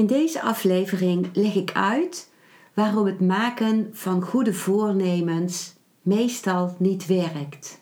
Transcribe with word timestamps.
In 0.00 0.06
deze 0.06 0.42
aflevering 0.42 1.30
leg 1.32 1.54
ik 1.54 1.72
uit 1.72 2.30
waarom 2.74 3.06
het 3.06 3.20
maken 3.20 3.88
van 3.92 4.22
goede 4.22 4.54
voornemens 4.54 5.74
meestal 6.02 6.76
niet 6.78 7.06
werkt. 7.06 7.80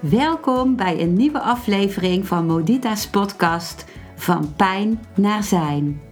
Welkom 0.00 0.76
bij 0.76 1.00
een 1.00 1.12
nieuwe 1.12 1.40
aflevering 1.40 2.26
van 2.26 2.46
Modita's 2.46 3.08
podcast 3.08 3.84
Van 4.16 4.54
Pijn 4.56 5.00
naar 5.14 5.42
Zijn. 5.42 6.11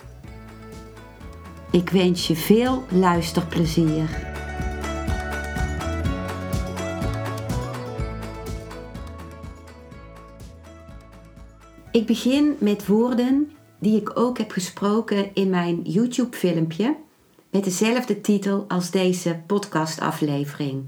Ik 1.71 1.89
wens 1.89 2.27
je 2.27 2.35
veel 2.35 2.83
luisterplezier. 2.89 4.29
Ik 11.91 12.05
begin 12.05 12.55
met 12.59 12.87
woorden 12.87 13.51
die 13.79 14.01
ik 14.01 14.19
ook 14.19 14.37
heb 14.37 14.51
gesproken 14.51 15.33
in 15.33 15.49
mijn 15.49 15.81
YouTube-filmpje 15.81 16.97
met 17.49 17.63
dezelfde 17.63 18.21
titel 18.21 18.65
als 18.67 18.91
deze 18.91 19.43
podcastaflevering. 19.47 20.85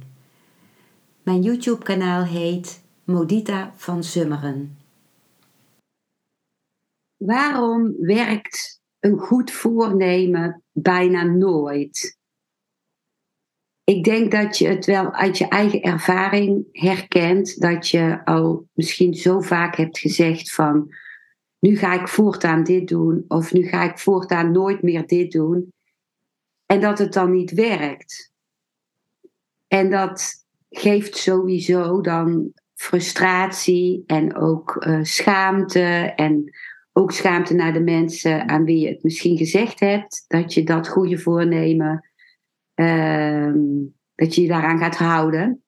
Mijn 1.24 1.42
YouTube-kanaal 1.42 2.24
heet 2.24 2.84
Modita 3.04 3.74
van 3.76 4.04
Zummeren. 4.04 4.78
Waarom 7.18 7.96
werkt 8.00 8.83
een 9.04 9.18
goed 9.18 9.52
voornemen 9.52 10.64
bijna 10.72 11.24
nooit? 11.24 12.18
Ik 13.84 14.04
denk 14.04 14.32
dat 14.32 14.58
je 14.58 14.68
het 14.68 14.86
wel 14.86 15.12
uit 15.12 15.38
je 15.38 15.48
eigen 15.48 15.82
ervaring 15.82 16.66
herkent, 16.72 17.60
dat 17.62 17.90
je 17.90 18.26
al 18.26 18.68
misschien 18.74 19.14
zo 19.14 19.42
vaak 19.42 19.76
hebt 19.76 20.00
gezegd 20.00 20.54
van 20.54 20.94
nu 21.60 21.78
ga 21.78 22.02
ik 22.02 22.08
voortaan 22.08 22.64
dit 22.64 22.88
doen 22.88 23.26
of 23.28 23.54
nu 23.54 23.68
ga 23.68 23.84
ik 23.84 24.00
voortaan 24.00 24.52
nooit 24.52 24.82
meer 24.82 25.08
dit 25.08 25.32
doen 25.32 25.74
en 26.66 26.80
dat 26.80 27.00
het 27.00 27.14
dan 27.14 27.32
niet 27.32 27.52
werkt. 27.52 28.32
En 29.68 29.90
dat 29.90 30.46
geeft 30.70 31.18
sowieso 31.18 32.02
dan 32.02 32.54
frustratie 32.74 34.04
en 34.06 34.36
ook 34.36 34.86
uh, 34.88 35.04
schaamte. 35.04 36.14
En 36.16 36.54
ook 36.94 37.12
schaamte 37.12 37.54
naar 37.54 37.74
de 37.74 37.84
mensen 37.84 38.50
aan 38.50 38.64
wie 38.64 38.80
je 38.80 38.88
het 38.88 39.04
misschien 39.04 39.38
gezegd 39.38 39.80
hebt. 39.80 40.26
Dat 40.28 40.54
je 40.54 40.64
dat 40.64 40.88
goede 40.88 41.18
voornemen, 41.18 42.10
uh, 42.76 43.54
dat 44.16 44.36
je 44.36 44.42
je 44.42 44.48
daaraan 44.48 44.78
gaat 44.78 44.96
houden. 44.96 45.64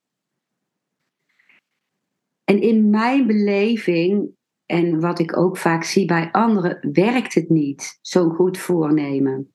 En 2.44 2.62
in 2.62 2.90
mijn 2.90 3.28
beleving, 3.28 4.30
en 4.66 5.00
wat 5.00 5.20
ik 5.20 5.38
ook 5.38 5.58
vaak 5.58 5.84
zie 5.84 6.06
bij 6.06 6.32
anderen, 6.32 6.90
werkt 6.92 7.34
het 7.34 7.50
niet, 7.50 8.00
zo'n 8.02 8.36
goed 8.36 8.58
voornemen. 8.58 9.54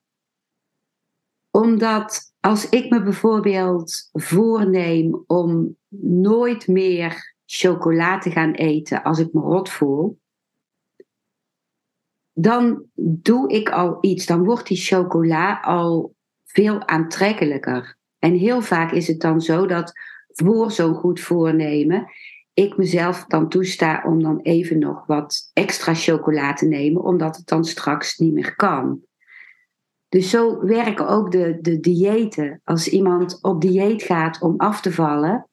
Omdat 1.50 2.34
als 2.40 2.68
ik 2.68 2.90
me 2.90 3.02
bijvoorbeeld 3.02 4.08
voorneem 4.12 5.24
om 5.26 5.76
nooit 5.98 6.66
meer 6.66 7.36
chocola 7.46 8.18
te 8.18 8.30
gaan 8.30 8.52
eten 8.52 9.02
als 9.02 9.18
ik 9.18 9.32
me 9.32 9.40
rot 9.40 9.70
voel, 9.70 10.19
dan 12.40 12.84
doe 12.94 13.52
ik 13.52 13.70
al 13.70 13.98
iets. 14.00 14.26
Dan 14.26 14.44
wordt 14.44 14.66
die 14.66 14.76
chocola 14.76 15.60
al 15.60 16.14
veel 16.44 16.86
aantrekkelijker. 16.86 17.96
En 18.18 18.34
heel 18.34 18.62
vaak 18.62 18.92
is 18.92 19.06
het 19.06 19.20
dan 19.20 19.40
zo 19.40 19.66
dat 19.66 19.92
voor 20.26 20.70
zo'n 20.70 20.94
goed 20.94 21.20
voornemen 21.20 22.06
ik 22.54 22.76
mezelf 22.76 23.24
dan 23.24 23.48
toesta 23.48 24.02
om 24.06 24.22
dan 24.22 24.40
even 24.40 24.78
nog 24.78 25.06
wat 25.06 25.50
extra 25.52 25.94
chocola 25.94 26.52
te 26.52 26.66
nemen, 26.66 27.02
omdat 27.02 27.36
het 27.36 27.46
dan 27.46 27.64
straks 27.64 28.18
niet 28.18 28.32
meer 28.32 28.56
kan. 28.56 29.00
Dus 30.08 30.30
zo 30.30 30.64
werken 30.64 31.08
ook 31.08 31.30
de, 31.30 31.58
de 31.60 31.80
diëten. 31.80 32.60
Als 32.64 32.88
iemand 32.88 33.42
op 33.42 33.60
dieet 33.60 34.02
gaat 34.02 34.42
om 34.42 34.54
af 34.56 34.80
te 34.80 34.92
vallen, 34.92 35.48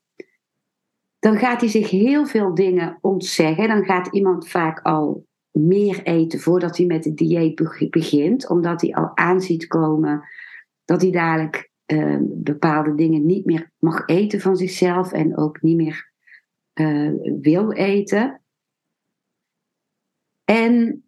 dan 1.20 1.38
gaat 1.38 1.60
hij 1.60 1.70
zich 1.70 1.90
heel 1.90 2.26
veel 2.26 2.56
dingen 2.56 2.98
ontzeggen. 3.02 3.68
Dan 3.68 3.86
gaat 3.86 4.08
iemand 4.08 4.48
vaak 4.48 4.80
al 4.82 5.27
meer 5.60 6.04
eten 6.04 6.40
voordat 6.40 6.78
hij 6.78 6.86
met 6.86 7.06
het 7.06 7.18
dieet 7.18 7.90
begint, 7.90 8.50
omdat 8.50 8.82
hij 8.82 8.94
al 8.94 9.18
aanziet 9.18 9.68
komen 9.68 10.28
dat 10.86 11.02
hij 11.02 11.12
dadelijk 11.12 11.72
uh, 11.88 12.18
bepaalde 12.22 12.96
dingen 12.96 13.26
niet 13.26 13.46
meer 13.46 13.72
mag 13.80 14.04
eten 14.06 14.40
van 14.40 14.58
zichzelf 14.58 15.12
en 15.12 15.38
ook 15.38 15.62
niet 15.62 15.76
meer 15.76 16.12
uh, 16.74 17.12
wil 17.42 17.72
eten. 17.72 18.42
En 20.44 21.04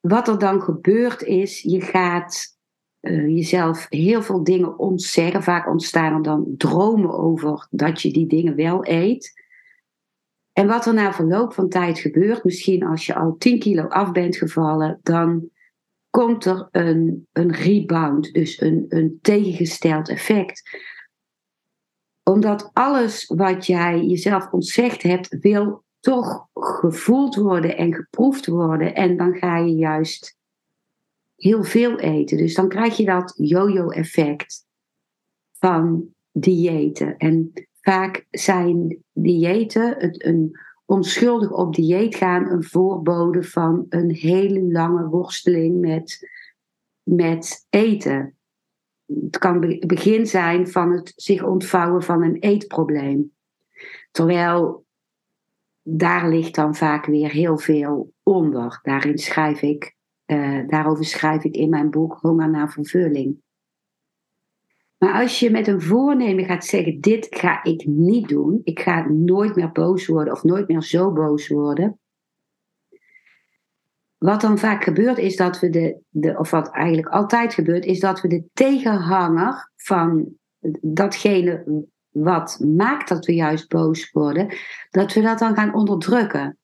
wat 0.00 0.28
er 0.28 0.38
dan 0.38 0.60
gebeurt 0.60 1.22
is, 1.22 1.62
je 1.62 1.80
gaat 1.80 2.56
uh, 3.00 3.26
jezelf 3.26 3.86
heel 3.88 4.22
veel 4.22 4.44
dingen 4.44 4.78
ontzeggen. 4.78 5.42
Vaak 5.42 5.68
ontstaan 5.68 6.14
er 6.14 6.22
dan 6.22 6.54
dromen 6.56 7.18
over 7.18 7.66
dat 7.70 8.02
je 8.02 8.12
die 8.12 8.26
dingen 8.26 8.54
wel 8.54 8.88
eet. 8.88 9.46
En 10.58 10.66
wat 10.66 10.86
er 10.86 10.94
na 10.94 11.12
verloop 11.12 11.52
van 11.52 11.68
tijd 11.68 11.98
gebeurt, 11.98 12.44
misschien 12.44 12.86
als 12.86 13.06
je 13.06 13.14
al 13.14 13.36
10 13.36 13.58
kilo 13.58 13.82
af 13.82 14.12
bent 14.12 14.36
gevallen, 14.36 15.00
dan 15.02 15.50
komt 16.10 16.44
er 16.44 16.68
een, 16.70 17.28
een 17.32 17.52
rebound, 17.52 18.32
dus 18.32 18.60
een, 18.60 18.84
een 18.88 19.18
tegengesteld 19.22 20.08
effect. 20.08 20.62
Omdat 22.22 22.70
alles 22.72 23.26
wat 23.26 23.66
jij 23.66 24.04
jezelf 24.04 24.50
ontzegd 24.50 25.02
hebt, 25.02 25.36
wil 25.40 25.84
toch 26.00 26.48
gevoeld 26.54 27.34
worden 27.34 27.76
en 27.76 27.94
geproefd 27.94 28.46
worden. 28.46 28.94
En 28.94 29.16
dan 29.16 29.34
ga 29.34 29.56
je 29.56 29.74
juist 29.74 30.36
heel 31.36 31.64
veel 31.64 31.98
eten. 31.98 32.36
Dus 32.36 32.54
dan 32.54 32.68
krijg 32.68 32.96
je 32.96 33.04
dat 33.04 33.34
yo-yo-effect 33.36 34.66
van 35.52 36.14
diëten. 36.32 37.16
En 37.16 37.67
vaak 37.88 38.26
zijn 38.30 39.02
diëten, 39.12 39.94
het, 39.98 40.24
een 40.24 40.58
onschuldig 40.84 41.52
op 41.52 41.74
dieet 41.74 42.14
gaan, 42.14 42.50
een 42.50 42.64
voorbode 42.64 43.42
van 43.42 43.86
een 43.88 44.10
hele 44.10 44.62
lange 44.62 45.08
worsteling 45.08 45.80
met, 45.80 46.28
met 47.02 47.66
eten. 47.70 48.36
Het 49.06 49.38
kan 49.38 49.62
het 49.62 49.86
begin 49.86 50.26
zijn 50.26 50.68
van 50.68 50.92
het 50.92 51.12
zich 51.16 51.42
ontvouwen 51.42 52.02
van 52.02 52.22
een 52.22 52.36
eetprobleem. 52.36 53.32
Terwijl 54.10 54.84
daar 55.82 56.28
ligt 56.28 56.54
dan 56.54 56.74
vaak 56.74 57.06
weer 57.06 57.30
heel 57.30 57.58
veel 57.58 58.12
onder. 58.22 58.78
Daarin 58.82 59.18
schrijf 59.18 59.62
ik 59.62 59.96
uh, 60.26 60.68
daarover 60.68 61.04
schrijf 61.04 61.44
ik 61.44 61.54
in 61.54 61.68
mijn 61.68 61.90
boek 61.90 62.18
Honger 62.20 62.50
naar 62.50 62.70
vervulling. 62.70 63.42
Maar 64.98 65.20
als 65.22 65.40
je 65.40 65.50
met 65.50 65.66
een 65.66 65.80
voornemen 65.80 66.44
gaat 66.44 66.64
zeggen: 66.64 67.00
Dit 67.00 67.26
ga 67.30 67.62
ik 67.64 67.86
niet 67.86 68.28
doen, 68.28 68.60
ik 68.64 68.80
ga 68.80 69.08
nooit 69.08 69.56
meer 69.56 69.72
boos 69.72 70.06
worden 70.06 70.32
of 70.32 70.42
nooit 70.42 70.68
meer 70.68 70.82
zo 70.82 71.12
boos 71.12 71.48
worden. 71.48 71.98
Wat 74.18 74.40
dan 74.40 74.58
vaak 74.58 74.84
gebeurt 74.84 75.18
is 75.18 75.36
dat 75.36 75.60
we 75.60 75.70
de, 75.70 76.00
de 76.08 76.38
of 76.38 76.50
wat 76.50 76.70
eigenlijk 76.70 77.08
altijd 77.08 77.54
gebeurt, 77.54 77.84
is 77.84 78.00
dat 78.00 78.20
we 78.20 78.28
de 78.28 78.44
tegenhanger 78.52 79.72
van 79.76 80.36
datgene 80.80 81.86
wat 82.08 82.60
maakt 82.76 83.08
dat 83.08 83.26
we 83.26 83.34
juist 83.34 83.68
boos 83.68 84.10
worden, 84.10 84.54
dat 84.90 85.12
we 85.12 85.20
dat 85.20 85.38
dan 85.38 85.54
gaan 85.54 85.74
onderdrukken. 85.74 86.58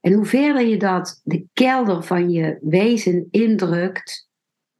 En 0.00 0.12
hoe 0.12 0.24
verder 0.24 0.66
je 0.66 0.76
dat 0.76 1.20
de 1.24 1.46
kelder 1.52 2.02
van 2.02 2.30
je 2.30 2.58
wezen 2.60 3.28
indrukt, 3.30 4.27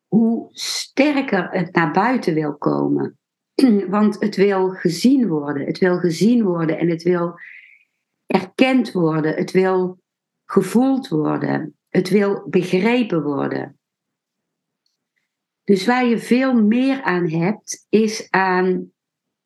hoe 0.09 0.49
sterker 0.53 1.49
het 1.51 1.75
naar 1.75 1.93
buiten 1.93 2.35
wil 2.35 2.57
komen. 2.57 3.19
Want 3.89 4.21
het 4.21 4.37
wil 4.37 4.69
gezien 4.69 5.29
worden. 5.29 5.67
Het 5.67 5.79
wil 5.79 5.99
gezien 5.99 6.45
worden 6.45 6.79
en 6.79 6.89
het 6.89 7.03
wil 7.03 7.35
erkend 8.27 8.93
worden. 8.93 9.35
Het 9.35 9.51
wil 9.51 10.01
gevoeld 10.45 11.09
worden. 11.09 11.77
Het 11.89 12.09
wil 12.09 12.47
begrepen 12.49 13.23
worden. 13.23 13.79
Dus 15.65 15.87
waar 15.87 16.05
je 16.05 16.19
veel 16.19 16.63
meer 16.63 17.03
aan 17.03 17.29
hebt, 17.29 17.87
is 17.89 18.31
aan 18.31 18.93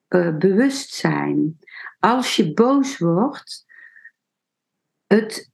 uh, 0.08 0.36
bewustzijn. 0.36 1.58
Als 1.98 2.36
je 2.36 2.52
boos 2.52 2.98
wordt, 2.98 3.64
het 5.06 5.50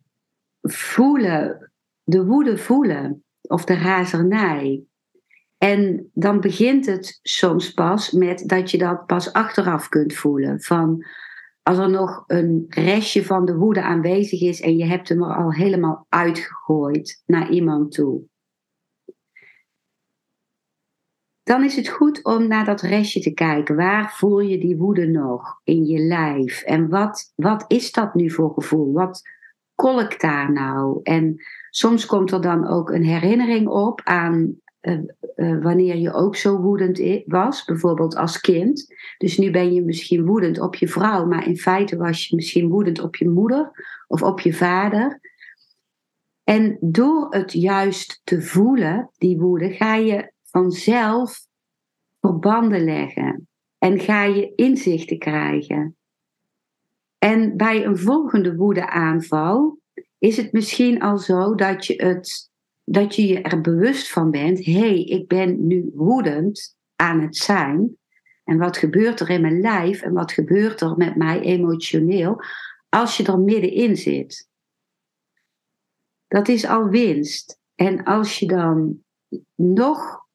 voelen, 0.63 1.73
de 2.03 2.25
woede 2.25 2.59
voelen 2.59 3.25
of 3.41 3.65
de 3.65 3.75
razernij. 3.75 4.85
En 5.59 6.11
dan 6.15 6.41
begint 6.41 6.87
het 6.87 7.19
soms 7.23 7.73
pas 7.73 8.11
met 8.11 8.49
dat 8.49 8.71
je 8.71 8.79
dat 8.79 9.07
pas 9.07 9.33
achteraf 9.33 9.89
kunt 9.89 10.15
voelen. 10.15 10.61
Van 10.61 11.05
als 11.63 11.79
er 11.79 11.91
nog 11.91 12.25
een 12.27 12.65
restje 12.69 13.25
van 13.25 13.45
de 13.45 13.57
woede 13.57 13.83
aanwezig 13.83 14.41
is 14.41 14.61
en 14.61 14.77
je 14.77 14.85
hebt 14.85 15.09
hem 15.09 15.23
er 15.23 15.35
al 15.35 15.53
helemaal 15.53 16.07
uitgegooid 16.09 17.23
naar 17.27 17.51
iemand 17.51 17.93
toe. 17.93 18.23
Dan 21.43 21.65
is 21.65 21.77
het 21.77 21.89
goed 21.89 22.25
om 22.25 22.49
naar 22.49 22.65
dat 22.65 22.81
restje 22.81 23.21
te 23.21 23.33
kijken. 23.33 23.77
Waar 23.77 24.13
voel 24.13 24.41
je 24.41 24.59
die 24.59 24.77
woede 24.77 25.07
nog 25.07 25.61
in 25.65 25.87
je 25.87 25.99
lijf? 25.99 26.63
En 26.63 26.89
wat, 26.89 27.33
wat 27.35 27.65
is 27.69 27.93
dat 27.93 28.15
nu 28.15 28.31
voor 28.31 28.53
gevoel? 28.53 28.93
Wat 28.93 29.23
kolkt 29.75 30.21
daar 30.21 30.53
nou? 30.53 31.01
En 31.03 31.37
soms 31.71 32.07
komt 32.07 32.31
er 32.31 32.41
dan 32.41 32.67
ook 32.67 32.91
een 32.91 33.05
herinnering 33.05 33.69
op 33.69 34.01
aan 34.05 34.61
wanneer 35.37 35.97
je 35.97 36.13
ook 36.13 36.37
zo 36.37 36.61
woedend 36.61 37.01
was, 37.27 37.65
bijvoorbeeld 37.65 38.17
als 38.17 38.41
kind. 38.41 38.95
Dus 39.19 39.39
nu 39.39 39.51
ben 39.51 39.75
je 39.75 39.83
misschien 39.83 40.27
woedend 40.27 40.61
op 40.61 40.75
je 40.75 40.89
vrouw, 40.89 41.27
maar 41.27 41.47
in 41.47 41.57
feite 41.57 41.97
was 41.97 42.27
je 42.27 42.37
misschien 42.37 42.69
woedend 42.69 43.01
op 43.01 43.17
je 43.17 43.29
moeder 43.29 43.71
of 44.07 44.23
op 44.23 44.41
je 44.41 44.53
vader. 44.53 45.21
En 46.45 46.77
door 46.81 47.27
het 47.31 47.53
juist 47.53 48.21
te 48.25 48.43
voelen, 48.43 49.11
die 49.19 49.39
woede, 49.39 49.71
ga 49.71 49.95
je 49.95 50.33
vanzelf 50.43 51.47
verbanden 52.21 52.85
leggen 52.85 53.49
en 53.79 54.01
ga 54.01 54.25
je 54.25 54.53
inzichten 54.55 55.19
krijgen. 55.19 55.97
En 57.19 57.57
bij 57.57 57.85
een 57.85 57.99
volgende 57.99 58.57
woedeaanval 58.57 59.79
is 60.19 60.37
het 60.37 60.53
misschien 60.53 61.01
al 61.01 61.19
zo 61.19 61.55
dat 61.55 61.87
je, 61.87 61.95
het, 61.95 62.51
dat 62.91 63.15
je 63.15 63.27
je 63.27 63.41
er 63.41 63.61
bewust 63.61 64.13
van 64.13 64.31
bent: 64.31 64.65
hé, 64.65 64.73
hey, 64.73 65.03
ik 65.03 65.29
ben 65.29 65.67
nu 65.67 65.91
woedend 65.95 66.77
aan 66.97 67.21
het 67.21 67.37
zijn. 67.37 67.97
En 68.45 68.59
wat 68.59 68.77
gebeurt 68.77 69.21
er 69.21 69.31
in 69.31 69.41
mijn 69.41 69.61
lijf 69.61 70.03
en 70.03 70.13
wat 70.13 70.33
gebeurt 70.33 70.81
er 70.81 70.97
met 70.97 71.17
mij 71.17 71.41
emotioneel 71.41 72.43
als 72.89 73.17
je 73.17 73.25
er 73.25 73.39
middenin 73.39 73.97
zit? 73.97 74.49
Dat 76.29 76.49
is 76.49 76.67
al 76.67 76.89
winst. 76.89 77.59
En 77.75 78.05
als 78.05 78.39
je 78.39 78.47
dan 78.47 79.03
nog 79.55 80.27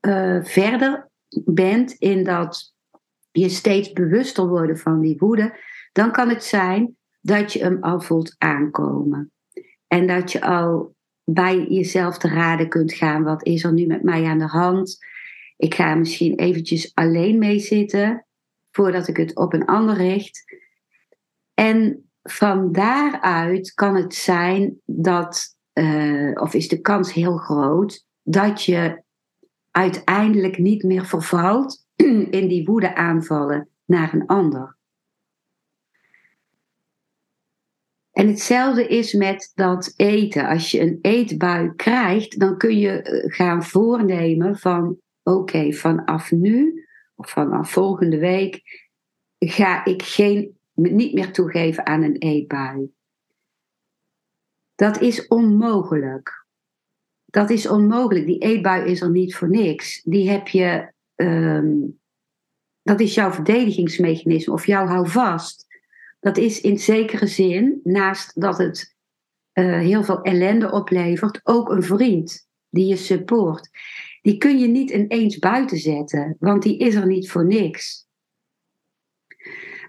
uh, 0.00 0.44
verder 0.44 1.10
bent 1.44 1.92
in 1.92 2.24
dat 2.24 2.74
je 3.30 3.48
steeds 3.48 3.92
bewuster 3.92 4.48
worden 4.48 4.78
van 4.78 5.00
die 5.00 5.16
woede, 5.18 5.58
dan 5.92 6.12
kan 6.12 6.28
het 6.28 6.44
zijn 6.44 6.96
dat 7.20 7.52
je 7.52 7.62
hem 7.62 7.82
al 7.82 8.00
voelt 8.00 8.34
aankomen. 8.38 9.32
En 9.86 10.06
dat 10.06 10.32
je 10.32 10.40
al 10.40 10.94
bij 11.24 11.66
jezelf 11.68 12.18
te 12.18 12.28
raden 12.28 12.68
kunt 12.68 12.92
gaan, 12.92 13.22
wat 13.22 13.46
is 13.46 13.64
er 13.64 13.72
nu 13.72 13.86
met 13.86 14.02
mij 14.02 14.24
aan 14.24 14.38
de 14.38 14.46
hand? 14.46 14.98
Ik 15.56 15.74
ga 15.74 15.94
misschien 15.94 16.34
eventjes 16.34 16.94
alleen 16.94 17.38
mee 17.38 17.58
zitten 17.58 18.26
voordat 18.70 19.08
ik 19.08 19.16
het 19.16 19.36
op 19.36 19.52
een 19.52 19.64
ander 19.64 19.96
richt. 19.96 20.44
En 21.54 22.10
van 22.22 22.72
daaruit 22.72 23.74
kan 23.74 23.96
het 23.96 24.14
zijn 24.14 24.80
dat, 24.84 25.56
uh, 25.74 26.40
of 26.40 26.54
is 26.54 26.68
de 26.68 26.80
kans 26.80 27.12
heel 27.12 27.36
groot, 27.36 28.06
dat 28.22 28.64
je 28.64 29.02
uiteindelijk 29.70 30.58
niet 30.58 30.82
meer 30.82 31.06
vervalt 31.06 31.86
in 32.30 32.48
die 32.48 32.64
woede 32.64 32.94
aanvallen 32.94 33.68
naar 33.84 34.14
een 34.14 34.26
ander. 34.26 34.76
En 38.12 38.28
hetzelfde 38.28 38.86
is 38.86 39.12
met 39.12 39.52
dat 39.54 39.94
eten. 39.96 40.48
Als 40.48 40.70
je 40.70 40.80
een 40.80 40.98
eetbui 41.02 41.74
krijgt, 41.76 42.40
dan 42.40 42.58
kun 42.58 42.78
je 42.78 43.02
eh, 43.02 43.36
gaan 43.36 43.64
voornemen 43.64 44.58
van 44.58 44.98
oké, 45.22 45.72
vanaf 45.72 46.30
nu 46.30 46.86
of 47.14 47.30
vanaf 47.30 47.70
volgende 47.70 48.18
week 48.18 48.62
ga 49.38 49.84
ik 49.84 50.02
geen, 50.02 50.58
niet 50.74 51.14
meer 51.14 51.32
toegeven 51.32 51.86
aan 51.86 52.02
een 52.02 52.16
eetbui. 52.16 52.90
Dat 54.74 55.00
is 55.00 55.26
onmogelijk. 55.26 56.46
Dat 57.24 57.50
is 57.50 57.68
onmogelijk. 57.68 58.26
Die 58.26 58.38
eetbui 58.38 58.90
is 58.90 59.00
er 59.00 59.10
niet 59.10 59.34
voor 59.36 59.48
niks. 59.48 60.02
Die 60.02 60.30
heb 60.30 60.48
je, 60.48 60.92
ehm, 61.14 61.70
dat 62.82 63.00
is 63.00 63.14
jouw 63.14 63.32
verdedigingsmechanisme 63.32 64.52
of 64.52 64.66
jouw 64.66 64.86
houvast 64.86 65.66
dat 66.22 66.36
is 66.36 66.60
in 66.60 66.78
zekere 66.78 67.26
zin, 67.26 67.80
naast 67.82 68.40
dat 68.40 68.58
het 68.58 68.96
uh, 69.54 69.78
heel 69.78 70.04
veel 70.04 70.22
ellende 70.22 70.70
oplevert, 70.70 71.40
ook 71.42 71.70
een 71.70 71.82
vriend 71.82 72.48
die 72.68 72.86
je 72.86 72.96
support. 72.96 73.70
Die 74.20 74.38
kun 74.38 74.58
je 74.58 74.66
niet 74.66 74.90
ineens 74.90 75.38
buiten 75.38 75.78
zetten, 75.78 76.36
want 76.38 76.62
die 76.62 76.78
is 76.78 76.94
er 76.94 77.06
niet 77.06 77.30
voor 77.30 77.46
niks. 77.46 78.06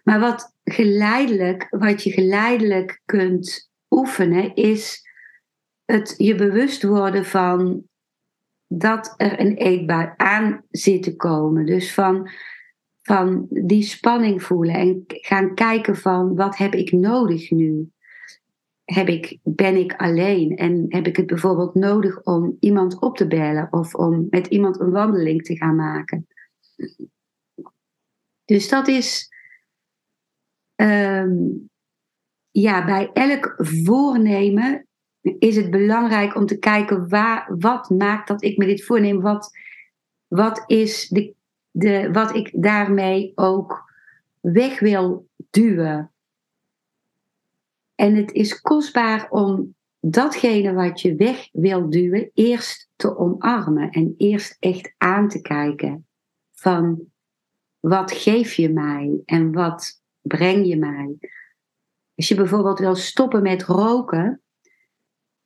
Maar 0.04 0.20
wat 0.20 0.56
geleidelijk, 0.64 1.68
wat 1.70 2.04
je 2.04 2.12
geleidelijk 2.12 3.02
kunt 3.06 3.72
oefenen, 3.90 4.56
is 4.56 5.02
het 5.86 6.14
je 6.18 6.36
bewust 6.36 6.84
worden 6.84 7.26
van 7.26 7.84
dat 8.68 9.14
er 9.18 9.40
een 9.40 9.56
eetbui 9.56 10.14
aan 10.18 10.66
zit 10.70 11.04
te 11.04 11.16
komen. 11.16 11.66
Dus 11.66 11.94
van 11.94 12.30
van 13.04 13.48
die 13.50 13.84
spanning 13.84 14.44
voelen 14.44 14.76
en 14.76 15.04
gaan 15.08 15.56
kijken 15.56 15.96
van 15.96 16.36
wat 16.36 16.58
heb 16.58 16.74
ik 16.74 16.92
nodig 16.92 17.52
nu? 17.52 17.92
Heb 18.84 19.08
ik, 19.08 19.40
ben 19.44 19.76
ik 19.76 19.94
alleen 19.94 20.56
en 20.56 20.86
heb 20.90 21.08
ik 21.08 21.16
het 21.16 21.26
bijvoorbeeld 21.26 21.74
nodig 21.74 22.24
om 22.24 22.58
iemand 22.60 23.02
op 23.02 23.18
te 23.18 23.28
bellen 23.28 23.68
of 23.72 23.96
om 23.96 24.28
met 24.30 24.48
iemand 24.48 24.80
een 24.80 24.92
wandeling 24.92 25.44
te 25.44 25.58
gaan 25.58 25.76
maken? 25.76 26.28
Dus 28.46 28.70
dat 28.70 28.88
is 28.88 29.30
ehm, 30.76 31.34
ja, 32.52 32.86
bij 32.86 33.10
elk 33.14 33.54
voornemen 33.58 34.88
is 35.22 35.56
het 35.56 35.72
belangrijk 35.72 36.36
om 36.36 36.46
te 36.46 36.60
kijken 36.60 37.10
waar, 37.10 37.56
wat 37.60 37.90
maakt 37.90 38.28
dat 38.28 38.44
ik 38.44 38.58
me 38.58 38.66
dit 38.66 38.84
voorneem? 38.84 39.22
Wat, 39.22 39.52
wat 40.28 40.64
is 40.68 41.08
de 41.08 41.36
de, 41.74 42.12
wat 42.12 42.36
ik 42.36 42.52
daarmee 42.54 43.32
ook 43.36 43.92
weg 44.40 44.80
wil 44.80 45.28
duwen. 45.50 46.12
En 47.96 48.16
het 48.16 48.32
is 48.32 48.62
kostbaar 48.62 49.28
om 49.30 49.76
datgene 50.00 50.74
wat 50.74 51.02
je 51.02 51.16
weg 51.16 51.50
wil 51.52 51.90
duwen 51.90 52.32
eerst 52.34 52.90
te 52.96 53.18
omarmen 53.18 53.90
en 53.90 54.14
eerst 54.18 54.58
echt 54.60 54.94
aan 54.98 55.30
te 55.30 55.42
kijken 55.42 56.08
van 56.52 57.12
wat 57.80 58.12
geef 58.12 58.54
je 58.54 58.70
mij 58.70 59.22
en 59.26 59.52
wat 59.52 60.02
breng 60.22 60.68
je 60.68 60.78
mij. 60.78 61.18
Als 62.16 62.28
je 62.28 62.36
bijvoorbeeld 62.36 62.80
wil 62.80 62.96
stoppen 62.96 63.42
met 63.42 63.64
roken, 63.64 64.42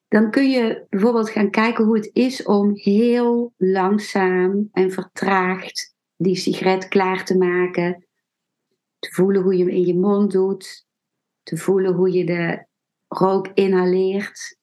dan 0.07 0.31
kun 0.31 0.49
je 0.49 0.85
bijvoorbeeld 0.89 1.29
gaan 1.29 1.49
kijken 1.49 1.85
hoe 1.85 1.95
het 1.95 2.09
is 2.13 2.43
om 2.43 2.71
heel 2.73 3.53
langzaam 3.57 4.69
en 4.71 4.91
vertraagd 4.91 5.95
die 6.17 6.35
sigaret 6.35 6.87
klaar 6.87 7.25
te 7.25 7.37
maken. 7.37 8.07
Te 8.99 9.11
voelen 9.11 9.41
hoe 9.41 9.57
je 9.57 9.63
hem 9.63 9.73
in 9.73 9.85
je 9.85 9.95
mond 9.95 10.31
doet. 10.31 10.85
Te 11.43 11.57
voelen 11.57 11.93
hoe 11.93 12.11
je 12.11 12.25
de 12.25 12.65
rook 13.07 13.47
inhaleert. 13.53 14.57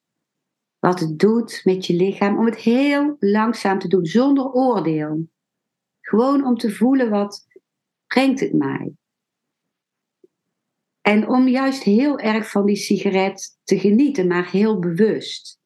Wat 0.78 1.00
het 1.00 1.18
doet 1.18 1.61
met 1.64 1.87
je 1.87 1.94
lichaam. 1.94 2.38
Om 2.38 2.44
het 2.44 2.56
heel 2.56 3.16
langzaam 3.18 3.78
te 3.78 3.88
doen, 3.88 4.04
zonder 4.04 4.52
oordeel. 4.52 5.28
Gewoon 6.00 6.46
om 6.46 6.56
te 6.56 6.70
voelen 6.70 7.11
wat 7.11 7.46
brengt 8.06 8.40
het 8.40 8.52
mij. 8.52 8.92
En 11.00 11.28
om 11.28 11.49
juist 11.49 11.82
heel 11.82 12.18
erg 12.18 12.50
van 12.50 12.66
die 12.66 12.76
sigaret 12.76 13.58
te 13.64 13.78
genieten, 13.78 14.26
maar 14.26 14.50
heel 14.50 14.78
bewust. 14.78 15.58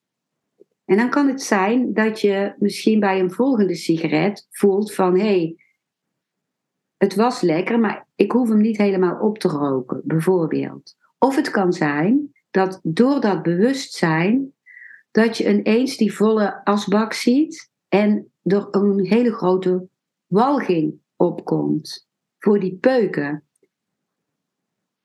En 0.84 0.96
dan 0.96 1.10
kan 1.10 1.28
het 1.28 1.42
zijn 1.42 1.92
dat 1.92 2.20
je 2.20 2.54
misschien 2.58 3.00
bij 3.00 3.20
een 3.20 3.30
volgende 3.30 3.74
sigaret 3.74 4.46
voelt 4.50 4.94
van 4.94 5.18
hé, 5.18 5.26
hey, 5.26 5.56
het 6.98 7.14
was 7.14 7.40
lekker, 7.40 7.80
maar 7.80 8.06
ik 8.14 8.32
hoef 8.32 8.48
hem 8.48 8.60
niet 8.60 8.76
helemaal 8.76 9.20
op 9.20 9.38
te 9.38 9.48
roken, 9.48 10.00
bijvoorbeeld. 10.04 10.96
Of 11.18 11.36
het 11.36 11.50
kan 11.50 11.72
zijn 11.72 12.32
dat 12.50 12.80
door 12.82 13.20
dat 13.20 13.42
bewustzijn, 13.42 14.52
dat 15.10 15.36
je 15.36 15.48
ineens 15.48 15.96
die 15.96 16.14
volle 16.14 16.64
asbak 16.64 17.12
ziet 17.12 17.70
en 17.88 18.32
er 18.42 18.68
een 18.70 19.04
hele 19.04 19.32
grote 19.32 19.88
walging 20.26 21.00
opkomt 21.16 22.08
voor 22.38 22.60
die 22.60 22.76
peuken. 22.76 23.42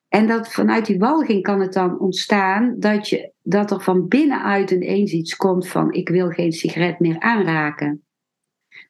En 0.07 0.27
dat 0.27 0.51
vanuit 0.51 0.85
die 0.85 0.99
walging 0.99 1.43
kan 1.43 1.59
het 1.59 1.73
dan 1.73 1.99
ontstaan 1.99 2.79
dat, 2.79 3.09
je, 3.09 3.31
dat 3.41 3.71
er 3.71 3.81
van 3.81 4.07
binnenuit 4.07 4.71
ineens 4.71 5.11
iets 5.11 5.35
komt 5.35 5.67
van 5.67 5.91
ik 5.91 6.09
wil 6.09 6.29
geen 6.29 6.51
sigaret 6.51 6.99
meer 6.99 7.19
aanraken. 7.19 8.03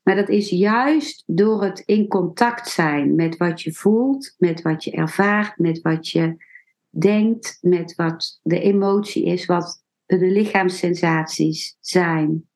Maar 0.03 0.15
dat 0.15 0.29
is 0.29 0.49
juist 0.49 1.23
door 1.25 1.63
het 1.63 1.79
in 1.79 2.07
contact 2.07 2.69
zijn 2.69 3.15
met 3.15 3.37
wat 3.37 3.61
je 3.61 3.73
voelt, 3.73 4.35
met 4.37 4.61
wat 4.61 4.83
je 4.83 4.91
ervaart, 4.91 5.57
met 5.57 5.81
wat 5.81 6.09
je 6.09 6.35
denkt, 6.89 7.57
met 7.61 7.95
wat 7.95 8.39
de 8.43 8.59
emotie 8.59 9.25
is, 9.25 9.45
wat 9.45 9.83
de 10.05 10.17
lichaamssensaties 10.17 11.77
zijn. 11.79 12.47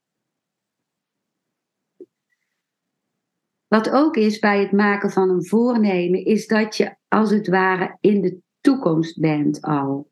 Wat 3.67 3.89
ook 3.89 4.15
is 4.15 4.39
bij 4.39 4.59
het 4.59 4.71
maken 4.71 5.11
van 5.11 5.29
een 5.29 5.45
voornemen, 5.45 6.25
is 6.25 6.47
dat 6.47 6.77
je 6.77 6.95
als 7.07 7.29
het 7.29 7.47
ware 7.47 7.97
in 7.99 8.21
de 8.21 8.39
toekomst 8.61 9.19
bent 9.19 9.61
al 9.61 10.11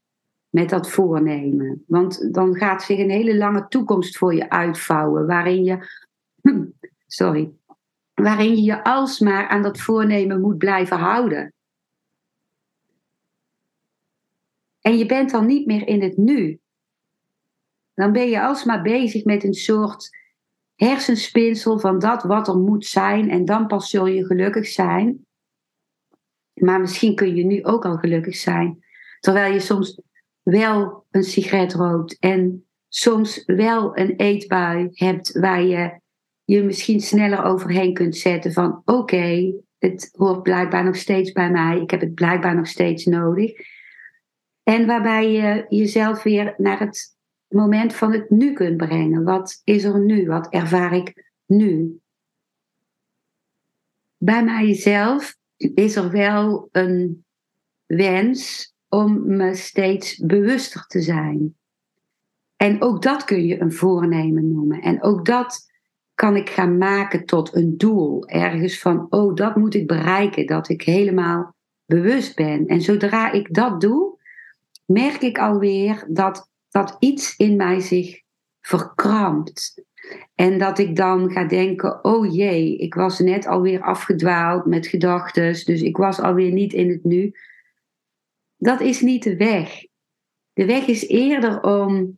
met 0.50 0.70
dat 0.70 0.90
voornemen. 0.90 1.84
Want 1.88 2.34
dan 2.34 2.56
gaat 2.56 2.84
zich 2.84 3.00
een 3.00 3.10
hele 3.10 3.38
lange 3.38 3.68
toekomst 3.68 4.18
voor 4.18 4.36
je 4.36 4.50
uitvouwen, 4.50 5.28
waarin 5.28 5.64
je, 5.64 5.88
sorry, 7.08 7.52
waarin 8.14 8.56
je 8.56 8.62
je 8.62 8.84
alsmaar 8.84 9.48
aan 9.48 9.62
dat 9.62 9.80
voornemen 9.80 10.42
moet 10.42 10.58
blijven 10.58 10.98
houden. 10.98 11.54
En 14.82 14.98
je 14.98 15.06
bent 15.06 15.32
dan 15.32 15.46
niet 15.46 15.66
meer 15.66 15.88
in 15.88 16.02
het 16.02 16.18
nu. 16.18 16.60
Dan 17.94 18.12
ben 18.12 18.30
je 18.30 18.42
alsmaar 18.42 18.82
bezig 18.82 19.24
met 19.24 19.44
een 19.44 19.54
soort 19.54 20.10
hersenspinsel 20.76 21.80
van 21.80 22.00
dat 22.00 22.24
wat 22.24 22.48
er 22.48 22.58
moet 22.58 22.86
zijn 22.86 23.30
en 23.30 23.46
dan 23.46 23.68
pas 23.68 23.90
zul 23.90 24.06
je 24.06 24.26
gelukkig 24.26 24.68
zijn. 24.68 25.26
Maar 26.54 26.80
misschien 26.80 27.16
kun 27.16 27.36
je 27.36 27.44
nu 27.44 27.64
ook 27.64 27.86
al 27.86 27.98
gelukkig 27.98 28.36
zijn. 28.36 28.84
Terwijl 29.20 29.54
je 29.54 29.60
soms 29.60 30.02
wel 30.44 31.06
een 31.12 31.24
sigaret 31.24 31.74
rookt 31.74 32.20
en 32.20 32.66
soms 32.88 33.44
wel 33.46 33.98
een 33.98 34.16
eetbui 34.16 34.90
hebt 34.92 35.40
waar 35.40 35.62
je 35.62 36.00
je 36.46 36.64
misschien 36.64 37.00
sneller 37.00 37.44
overheen 37.44 37.94
kunt 37.94 38.18
zetten 38.18 38.54
van 38.54 38.82
oké, 38.86 39.54
het 39.78 40.10
hoort 40.18 40.44
blijkbaar 40.44 40.84
nog 40.84 40.96
steeds 40.96 41.32
bij 41.32 41.52
mij, 41.52 41.80
ik 41.82 41.92
heb 41.92 42.00
het 42.00 42.14
blijkbaar 42.14 42.56
nog 42.56 42.68
steeds 42.68 43.06
nodig. 43.06 43.52
En 44.64 44.86
waarbij 44.86 45.32
je 45.32 45.66
jezelf 45.70 46.24
weer 46.24 46.54
naar 46.58 46.80
het 46.80 47.16
moment 47.48 47.94
van 47.94 48.12
het 48.12 48.30
nu 48.30 48.54
kunt 48.54 48.78
brengen. 48.78 49.24
Wat 49.24 49.62
is 49.64 49.84
er 49.84 50.00
nu? 50.00 50.28
Wat 50.28 50.48
ervaar 50.50 50.94
ik 50.94 51.32
nu? 51.46 52.00
Bij 54.18 54.44
mijzelf 54.44 55.36
is 55.58 55.96
er 55.96 56.12
wel 56.12 56.70
een 56.72 57.26
wens 57.86 58.74
om 58.90 59.36
me 59.36 59.56
steeds 59.56 60.18
bewuster 60.18 60.86
te 60.88 61.02
zijn. 61.02 61.56
En 62.56 62.82
ook 62.82 63.02
dat 63.02 63.24
kun 63.24 63.46
je 63.46 63.62
een 63.62 63.74
voornemen 63.74 64.54
noemen. 64.54 64.82
En 64.82 65.04
ook 65.04 65.26
dat 65.26 65.74
kan 66.16 66.36
ik 66.36 66.50
gaan 66.50 66.78
maken 66.78 67.26
tot 67.26 67.56
een 67.56 67.78
doel. 67.78 68.28
Ergens 68.28 68.80
van, 68.80 69.08
oh, 69.10 69.36
dat 69.36 69.56
moet 69.56 69.74
ik 69.74 69.88
bereiken, 69.88 70.46
dat 70.46 70.70
ik 70.70 70.82
helemaal 70.82 71.56
bewust 71.86 72.36
ben. 72.36 72.68
En 72.68 72.82
zodra 72.82 73.32
ik 73.32 73.54
dat 73.54 73.82
doe, 73.82 74.20
merk 74.86 75.22
ik 75.22 75.40
alweer 75.40 76.06
dat, 76.10 76.50
dat 76.70 76.96
iets 77.00 77.36
in 77.38 77.56
mij 77.56 77.80
zich 77.80 78.22
verkrampt. 78.62 79.84
En 80.36 80.58
dat 80.58 80.80
ik 80.80 80.96
dan 80.96 81.32
ga 81.32 81.44
denken: 81.44 82.04
oh 82.04 82.34
jee, 82.34 82.78
ik 82.78 82.94
was 82.94 83.20
net 83.20 83.48
alweer 83.48 83.82
afgedwaald 83.82 84.66
met 84.66 84.88
gedachten, 84.88 85.44
dus 85.44 85.82
ik 85.82 85.98
was 85.98 86.20
alweer 86.20 86.52
niet 86.52 86.74
in 86.74 86.90
het 86.90 87.04
nu. 87.04 87.34
Dat 88.58 88.82
is 88.82 89.02
niet 89.02 89.24
de 89.24 89.36
weg. 89.36 89.86
De 90.54 90.66
weg 90.66 90.88
is 90.88 91.08
eerder 91.08 91.62
om 91.62 92.18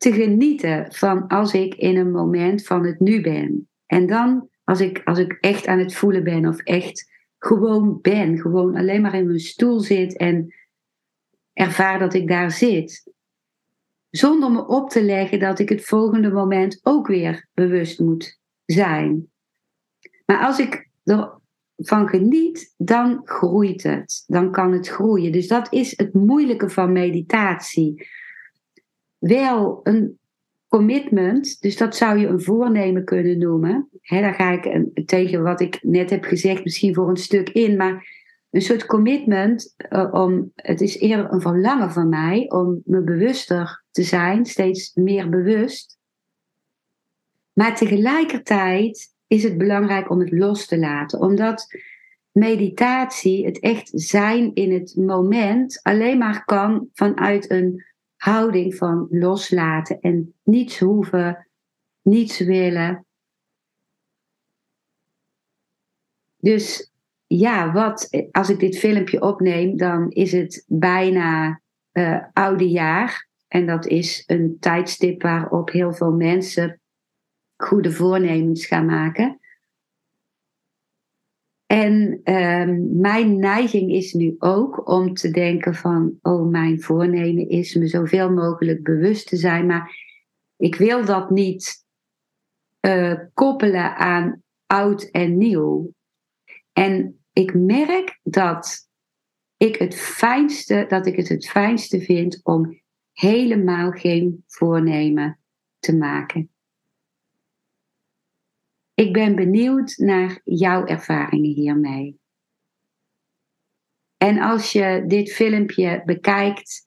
te 0.00 0.12
genieten 0.12 0.92
van 0.92 1.26
als 1.26 1.54
ik 1.54 1.74
in 1.74 1.96
een 1.96 2.10
moment 2.10 2.66
van 2.66 2.84
het 2.86 3.00
nu 3.00 3.20
ben. 3.20 3.68
En 3.86 4.06
dan, 4.06 4.48
als 4.64 4.80
ik, 4.80 5.02
als 5.04 5.18
ik 5.18 5.38
echt 5.40 5.66
aan 5.66 5.78
het 5.78 5.94
voelen 5.94 6.24
ben 6.24 6.46
of 6.46 6.58
echt 6.58 7.10
gewoon 7.38 7.98
ben, 8.00 8.38
gewoon 8.38 8.76
alleen 8.76 9.02
maar 9.02 9.14
in 9.14 9.26
mijn 9.26 9.40
stoel 9.40 9.80
zit 9.80 10.16
en 10.16 10.54
ervaar 11.52 11.98
dat 11.98 12.14
ik 12.14 12.28
daar 12.28 12.50
zit. 12.50 13.12
Zonder 14.10 14.50
me 14.50 14.66
op 14.66 14.90
te 14.90 15.02
leggen 15.02 15.38
dat 15.38 15.58
ik 15.58 15.68
het 15.68 15.84
volgende 15.84 16.30
moment 16.30 16.80
ook 16.82 17.06
weer 17.06 17.48
bewust 17.54 17.98
moet 17.98 18.40
zijn. 18.64 19.30
Maar 20.26 20.46
als 20.46 20.58
ik 20.58 20.88
ervan 21.76 22.08
geniet, 22.08 22.74
dan 22.76 23.20
groeit 23.24 23.82
het. 23.82 24.24
Dan 24.26 24.52
kan 24.52 24.72
het 24.72 24.88
groeien. 24.88 25.32
Dus 25.32 25.48
dat 25.48 25.72
is 25.72 25.96
het 25.96 26.14
moeilijke 26.14 26.68
van 26.68 26.92
meditatie. 26.92 28.08
Wel 29.20 29.80
een 29.82 30.18
commitment, 30.68 31.60
dus 31.60 31.76
dat 31.76 31.96
zou 31.96 32.18
je 32.18 32.26
een 32.26 32.42
voornemen 32.42 33.04
kunnen 33.04 33.38
noemen. 33.38 33.88
He, 34.00 34.20
daar 34.20 34.34
ga 34.34 34.50
ik 34.50 34.90
tegen 35.06 35.42
wat 35.42 35.60
ik 35.60 35.78
net 35.82 36.10
heb 36.10 36.24
gezegd 36.24 36.64
misschien 36.64 36.94
voor 36.94 37.08
een 37.08 37.16
stuk 37.16 37.48
in. 37.48 37.76
Maar 37.76 38.18
een 38.50 38.62
soort 38.62 38.86
commitment 38.86 39.74
uh, 39.90 40.08
om, 40.12 40.52
het 40.54 40.80
is 40.80 40.98
eerder 40.98 41.32
een 41.32 41.40
verlangen 41.40 41.92
van 41.92 42.08
mij 42.08 42.50
om 42.50 42.82
me 42.84 43.02
bewuster 43.02 43.84
te 43.90 44.02
zijn, 44.02 44.46
steeds 44.46 44.94
meer 44.94 45.28
bewust. 45.28 45.98
Maar 47.52 47.76
tegelijkertijd 47.76 49.14
is 49.26 49.42
het 49.42 49.58
belangrijk 49.58 50.10
om 50.10 50.20
het 50.20 50.32
los 50.32 50.66
te 50.66 50.78
laten, 50.78 51.20
omdat 51.20 51.66
meditatie, 52.32 53.46
het 53.46 53.60
echt 53.60 53.90
zijn 53.92 54.54
in 54.54 54.72
het 54.72 54.96
moment, 54.96 55.80
alleen 55.82 56.18
maar 56.18 56.44
kan 56.44 56.88
vanuit 56.92 57.50
een 57.50 57.84
houding 58.20 58.74
van 58.74 59.06
loslaten 59.10 60.00
en 60.00 60.34
niets 60.42 60.78
hoeven, 60.78 61.48
niets 62.02 62.38
willen. 62.38 63.06
Dus 66.36 66.92
ja, 67.26 67.72
wat, 67.72 68.26
als 68.30 68.50
ik 68.50 68.58
dit 68.58 68.78
filmpje 68.78 69.22
opneem, 69.22 69.76
dan 69.76 70.10
is 70.10 70.32
het 70.32 70.64
bijna 70.66 71.60
uh, 71.92 72.24
oude 72.32 72.68
jaar. 72.68 73.28
En 73.48 73.66
dat 73.66 73.86
is 73.86 74.22
een 74.26 74.56
tijdstip 74.58 75.22
waarop 75.22 75.70
heel 75.70 75.92
veel 75.92 76.12
mensen 76.12 76.80
goede 77.56 77.92
voornemens 77.92 78.66
gaan 78.66 78.86
maken. 78.86 79.39
En 81.70 82.20
ehm, 82.24 83.00
mijn 83.00 83.38
neiging 83.38 83.92
is 83.92 84.12
nu 84.12 84.34
ook 84.38 84.88
om 84.88 85.14
te 85.14 85.30
denken 85.30 85.74
van, 85.74 86.18
oh, 86.22 86.48
mijn 86.48 86.82
voornemen 86.82 87.48
is 87.48 87.74
me 87.74 87.86
zoveel 87.86 88.32
mogelijk 88.32 88.82
bewust 88.82 89.28
te 89.28 89.36
zijn, 89.36 89.66
maar 89.66 89.96
ik 90.56 90.74
wil 90.74 91.04
dat 91.04 91.30
niet 91.30 91.84
uh, 92.86 93.18
koppelen 93.34 93.96
aan 93.96 94.42
oud 94.66 95.02
en 95.02 95.38
nieuw. 95.38 95.92
En 96.72 97.20
ik 97.32 97.54
merk 97.54 98.20
dat 98.22 98.88
ik 99.56 99.76
het 99.76 99.94
fijnste, 99.94 100.84
dat 100.88 101.06
ik 101.06 101.16
het 101.16 101.28
het 101.28 101.48
fijnste 101.48 102.00
vind 102.00 102.40
om 102.42 102.80
helemaal 103.12 103.90
geen 103.90 104.44
voornemen 104.46 105.40
te 105.78 105.96
maken. 105.96 106.49
Ik 109.00 109.12
ben 109.12 109.34
benieuwd 109.34 109.96
naar 109.96 110.40
jouw 110.44 110.84
ervaringen 110.84 111.50
hiermee. 111.50 112.20
En 114.16 114.38
als 114.38 114.72
je 114.72 115.04
dit 115.06 115.32
filmpje 115.32 116.02
bekijkt 116.04 116.86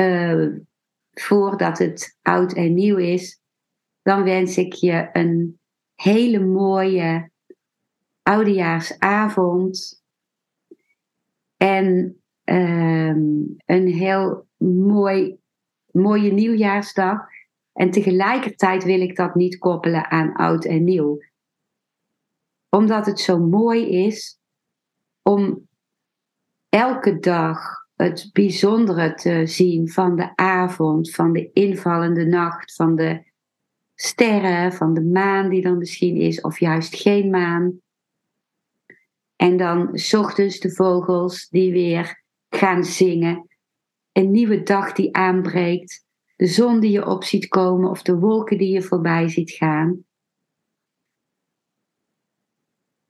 uh, 0.00 0.48
voordat 1.10 1.78
het 1.78 2.18
oud 2.22 2.52
en 2.52 2.74
nieuw 2.74 2.96
is, 2.96 3.40
dan 4.02 4.22
wens 4.24 4.56
ik 4.56 4.72
je 4.72 5.08
een 5.12 5.60
hele 5.94 6.38
mooie 6.38 7.30
oudejaarsavond. 8.22 10.02
En 11.56 12.20
ehm, 12.44 13.22
een 13.64 13.86
heel 13.86 14.48
mooi, 14.56 15.38
mooie 15.90 16.32
nieuwjaarsdag. 16.32 17.28
En 17.72 17.90
tegelijkertijd 17.90 18.84
wil 18.84 19.00
ik 19.00 19.16
dat 19.16 19.34
niet 19.34 19.58
koppelen 19.58 20.10
aan 20.10 20.32
oud 20.32 20.64
en 20.64 20.84
nieuw. 20.84 21.20
Omdat 22.68 23.06
het 23.06 23.20
zo 23.20 23.38
mooi 23.38 23.88
is 23.88 24.38
om 25.22 25.68
elke 26.68 27.18
dag 27.18 27.84
het 27.96 28.30
bijzondere 28.32 29.14
te 29.14 29.46
zien 29.46 29.88
van 29.88 30.16
de 30.16 30.36
avond, 30.36 31.10
van 31.10 31.32
de 31.32 31.50
invallende 31.52 32.24
nacht, 32.24 32.74
van 32.74 32.94
de 32.94 33.24
sterren, 33.94 34.72
van 34.72 34.94
de 34.94 35.02
maan 35.02 35.48
die 35.48 35.62
er 35.62 35.76
misschien 35.76 36.16
is, 36.16 36.40
of 36.40 36.60
juist 36.60 36.96
geen 36.96 37.30
maan. 37.30 37.80
En 39.36 39.56
dan 39.56 39.88
s 39.92 40.14
ochtends 40.14 40.60
de 40.60 40.70
vogels 40.70 41.48
die 41.48 41.72
weer 41.72 42.22
gaan 42.48 42.84
zingen. 42.84 43.48
Een 44.12 44.30
nieuwe 44.30 44.62
dag 44.62 44.92
die 44.92 45.16
aanbreekt. 45.16 46.04
De 46.36 46.46
zon 46.46 46.80
die 46.80 46.90
je 46.90 47.06
op 47.06 47.24
ziet 47.24 47.48
komen 47.48 47.90
of 47.90 48.02
de 48.02 48.18
wolken 48.18 48.58
die 48.58 48.72
je 48.72 48.82
voorbij 48.82 49.28
ziet 49.28 49.50
gaan. 49.50 50.05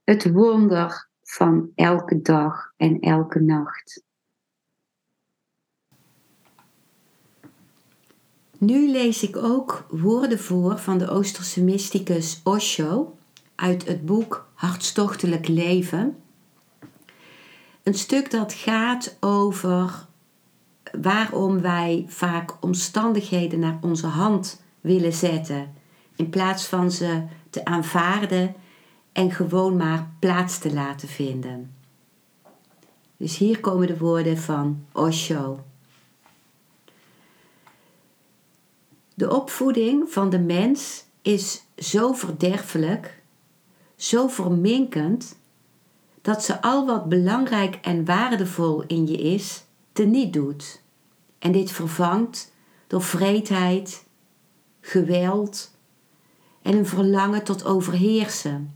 Het 0.06 0.32
wonder 0.32 1.08
van 1.22 1.70
elke 1.74 2.22
dag 2.22 2.72
en 2.76 3.00
elke 3.00 3.40
nacht. 3.40 4.02
Nu 8.58 8.90
lees 8.90 9.22
ik 9.22 9.36
ook 9.36 9.86
woorden 9.90 10.38
voor 10.38 10.78
van 10.78 10.98
de 10.98 11.08
Oosterse 11.08 11.64
mysticus 11.64 12.40
Osho 12.44 13.16
uit 13.54 13.86
het 13.86 14.04
boek 14.04 14.48
Hartstochtelijk 14.54 15.48
Leven. 15.48 16.16
Een 17.82 17.94
stuk 17.94 18.30
dat 18.30 18.52
gaat 18.52 19.16
over 19.20 20.06
waarom 21.00 21.60
wij 21.60 22.04
vaak 22.08 22.62
omstandigheden 22.62 23.58
naar 23.58 23.78
onze 23.80 24.06
hand 24.06 24.62
willen 24.80 25.12
zetten, 25.12 25.74
in 26.16 26.30
plaats 26.30 26.66
van 26.66 26.90
ze 26.90 27.24
te 27.50 27.64
aanvaarden 27.64 28.54
en 29.16 29.30
gewoon 29.30 29.76
maar 29.76 30.10
plaats 30.18 30.58
te 30.58 30.72
laten 30.72 31.08
vinden. 31.08 31.74
Dus 33.16 33.36
hier 33.36 33.60
komen 33.60 33.86
de 33.86 33.98
woorden 33.98 34.38
van 34.38 34.84
Osho. 34.92 35.64
De 39.14 39.34
opvoeding 39.34 40.10
van 40.10 40.30
de 40.30 40.38
mens 40.38 41.04
is 41.22 41.62
zo 41.76 42.12
verderfelijk, 42.12 43.22
zo 43.94 44.28
verminkend, 44.28 45.38
dat 46.22 46.44
ze 46.44 46.62
al 46.62 46.86
wat 46.86 47.08
belangrijk 47.08 47.74
en 47.74 48.04
waardevol 48.04 48.84
in 48.86 49.06
je 49.06 49.18
is, 49.18 49.64
teniet 49.92 50.32
doet. 50.32 50.82
En 51.38 51.52
dit 51.52 51.70
vervangt 51.70 52.52
door 52.86 53.02
vreedheid, 53.02 54.04
geweld 54.80 55.74
en 56.62 56.76
een 56.76 56.86
verlangen 56.86 57.44
tot 57.44 57.64
overheersen. 57.64 58.75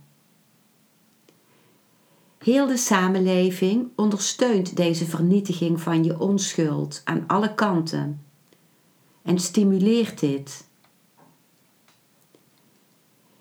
Heel 2.44 2.66
de 2.66 2.76
samenleving 2.76 3.88
ondersteunt 3.96 4.76
deze 4.76 5.06
vernietiging 5.06 5.80
van 5.80 6.04
je 6.04 6.20
onschuld 6.20 7.00
aan 7.04 7.24
alle 7.26 7.54
kanten 7.54 8.24
en 9.22 9.38
stimuleert 9.38 10.20
dit. 10.20 10.68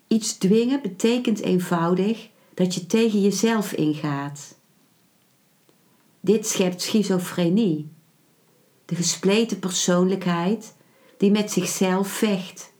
Iets 0.07 0.37
dwingen 0.37 0.81
betekent 0.81 1.39
eenvoudig 1.39 2.29
dat 2.53 2.73
je 2.73 2.85
tegen 2.85 3.21
jezelf 3.21 3.73
ingaat. 3.73 4.57
Dit 6.19 6.47
schept 6.47 6.81
schizofrenie, 6.81 7.89
de 8.85 8.95
gespleten 8.95 9.59
persoonlijkheid 9.59 10.75
die 11.17 11.31
met 11.31 11.51
zichzelf 11.51 12.07
vecht. 12.07 12.73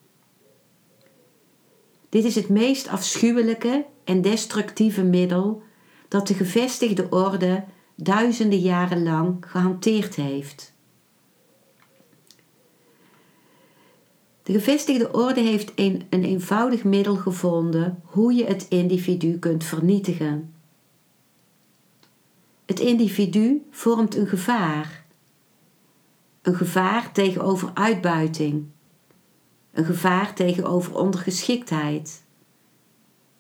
Dit 2.09 2.23
is 2.23 2.35
het 2.35 2.49
meest 2.49 2.88
afschuwelijke 2.88 3.85
en 4.03 4.21
destructieve 4.21 5.03
middel 5.03 5.67
dat 6.09 6.27
de 6.27 6.33
gevestigde 6.33 7.09
orde 7.09 7.63
duizenden 7.95 8.59
jaren 8.59 9.03
lang 9.03 9.45
gehanteerd 9.47 10.15
heeft. 10.15 10.73
De 14.43 14.55
gevestigde 14.55 15.11
orde 15.11 15.41
heeft 15.41 15.71
een, 15.75 16.03
een 16.09 16.23
eenvoudig 16.23 16.83
middel 16.83 17.15
gevonden 17.15 18.01
hoe 18.03 18.33
je 18.33 18.45
het 18.45 18.65
individu 18.69 19.39
kunt 19.39 19.63
vernietigen. 19.63 20.53
Het 22.65 22.79
individu 22.79 23.67
vormt 23.71 24.15
een 24.15 24.27
gevaar. 24.27 25.05
Een 26.41 26.55
gevaar 26.55 27.11
tegenover 27.11 27.71
uitbuiting. 27.73 28.65
Een 29.71 29.85
gevaar 29.85 30.33
tegenover 30.33 30.95
ondergeschiktheid. 30.95 32.23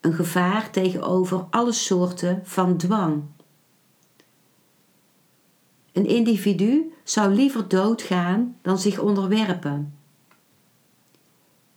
Een 0.01 0.13
gevaar 0.13 0.71
tegenover 0.71 1.45
alle 1.49 1.71
soorten 1.71 2.41
van 2.43 2.77
dwang. 2.77 3.23
Een 5.91 6.05
individu 6.05 6.93
zou 7.03 7.33
liever 7.33 7.67
doodgaan 7.67 8.57
dan 8.61 8.79
zich 8.79 8.99
onderwerpen. 8.99 9.93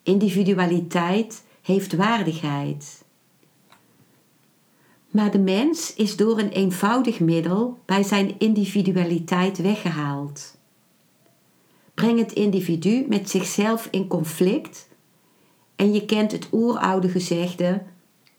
Individualiteit 0.02 1.44
heeft 1.62 1.96
waardigheid. 1.96 3.04
Maar 5.10 5.30
de 5.30 5.38
mens 5.38 5.94
is 5.94 6.16
door 6.16 6.38
een 6.38 6.48
eenvoudig 6.48 7.20
middel 7.20 7.78
bij 7.84 8.02
zijn 8.02 8.34
individualiteit 8.38 9.58
weggehaald. 9.58 10.56
Breng 11.94 12.18
het 12.18 12.32
individu 12.32 13.04
met 13.08 13.30
zichzelf 13.30 13.88
in 13.90 14.06
conflict 14.06 14.88
en 15.76 15.92
je 15.92 16.04
kent 16.04 16.32
het 16.32 16.48
oeroude 16.52 17.08
gezegde: 17.08 17.82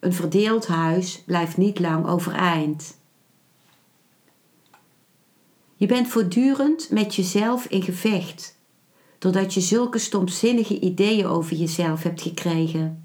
een 0.03 0.13
verdeeld 0.13 0.67
huis 0.67 1.23
blijft 1.25 1.57
niet 1.57 1.79
lang 1.79 2.07
overeind. 2.07 2.97
Je 5.75 5.85
bent 5.85 6.07
voortdurend 6.07 6.89
met 6.89 7.15
jezelf 7.15 7.65
in 7.65 7.81
gevecht 7.81 8.57
doordat 9.23 9.53
je 9.53 9.61
zulke 9.61 9.97
stomzinnige 9.97 10.79
ideeën 10.79 11.25
over 11.25 11.55
jezelf 11.55 12.03
hebt 12.03 12.21
gekregen. 12.21 13.03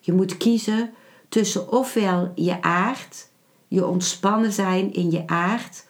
Je 0.00 0.12
moet 0.12 0.36
kiezen 0.36 0.90
tussen 1.28 1.72
ofwel 1.72 2.32
je 2.34 2.62
aard, 2.62 3.28
je 3.68 3.86
ontspannen 3.86 4.52
zijn 4.52 4.92
in 4.92 5.10
je 5.10 5.26
aard, 5.26 5.86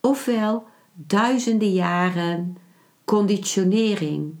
ofwel 0.00 0.64
duizenden 0.94 1.72
jaren 1.72 2.56
conditionering. 3.04 4.34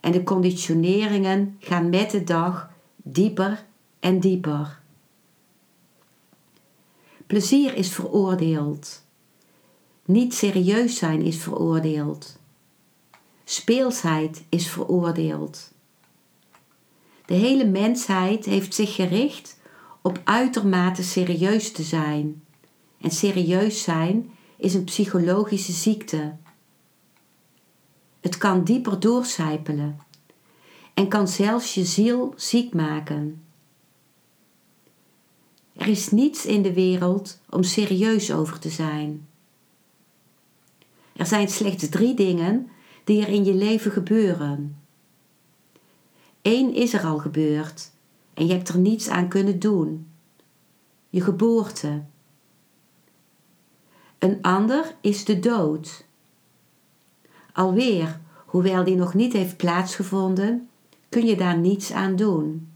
En 0.00 0.12
de 0.12 0.22
conditioneringen 0.22 1.56
gaan 1.58 1.88
met 1.88 2.10
de 2.10 2.24
dag 2.24 2.70
dieper 2.96 3.66
en 4.00 4.20
dieper. 4.20 4.80
Plezier 7.26 7.74
is 7.74 7.92
veroordeeld. 7.92 9.06
Niet 10.04 10.34
serieus 10.34 10.96
zijn 10.96 11.22
is 11.22 11.36
veroordeeld. 11.36 12.38
Speelsheid 13.44 14.44
is 14.48 14.68
veroordeeld. 14.68 15.72
De 17.26 17.34
hele 17.34 17.66
mensheid 17.66 18.44
heeft 18.44 18.74
zich 18.74 18.94
gericht 18.94 19.60
op 20.02 20.20
uitermate 20.24 21.02
serieus 21.02 21.72
te 21.72 21.82
zijn. 21.82 22.42
En 23.00 23.10
serieus 23.10 23.82
zijn 23.82 24.30
is 24.56 24.74
een 24.74 24.84
psychologische 24.84 25.72
ziekte. 25.72 26.36
Het 28.20 28.38
kan 28.38 28.64
dieper 28.64 29.00
doorcijpelen 29.00 29.98
en 30.94 31.08
kan 31.08 31.28
zelfs 31.28 31.74
je 31.74 31.84
ziel 31.84 32.32
ziek 32.36 32.74
maken. 32.74 33.42
Er 35.78 35.86
is 35.86 36.10
niets 36.10 36.46
in 36.46 36.62
de 36.62 36.72
wereld 36.72 37.40
om 37.50 37.62
serieus 37.62 38.32
over 38.32 38.58
te 38.58 38.68
zijn. 38.68 39.28
Er 41.12 41.26
zijn 41.26 41.48
slechts 41.48 41.88
drie 41.88 42.14
dingen 42.14 42.68
die 43.04 43.22
er 43.22 43.28
in 43.28 43.44
je 43.44 43.54
leven 43.54 43.90
gebeuren. 43.90 44.76
Eén 46.42 46.74
is 46.74 46.92
er 46.92 47.04
al 47.04 47.18
gebeurd 47.18 47.90
en 48.34 48.46
je 48.46 48.52
hebt 48.52 48.68
er 48.68 48.78
niets 48.78 49.08
aan 49.08 49.28
kunnen 49.28 49.58
doen. 49.58 50.06
Je 51.10 51.20
geboorte. 51.20 52.02
Een 54.18 54.42
ander 54.42 54.94
is 55.00 55.24
de 55.24 55.38
dood. 55.38 56.04
Alweer, 57.52 58.20
hoewel 58.46 58.84
die 58.84 58.96
nog 58.96 59.14
niet 59.14 59.32
heeft 59.32 59.56
plaatsgevonden, 59.56 60.68
kun 61.08 61.26
je 61.26 61.36
daar 61.36 61.58
niets 61.58 61.92
aan 61.92 62.16
doen. 62.16 62.67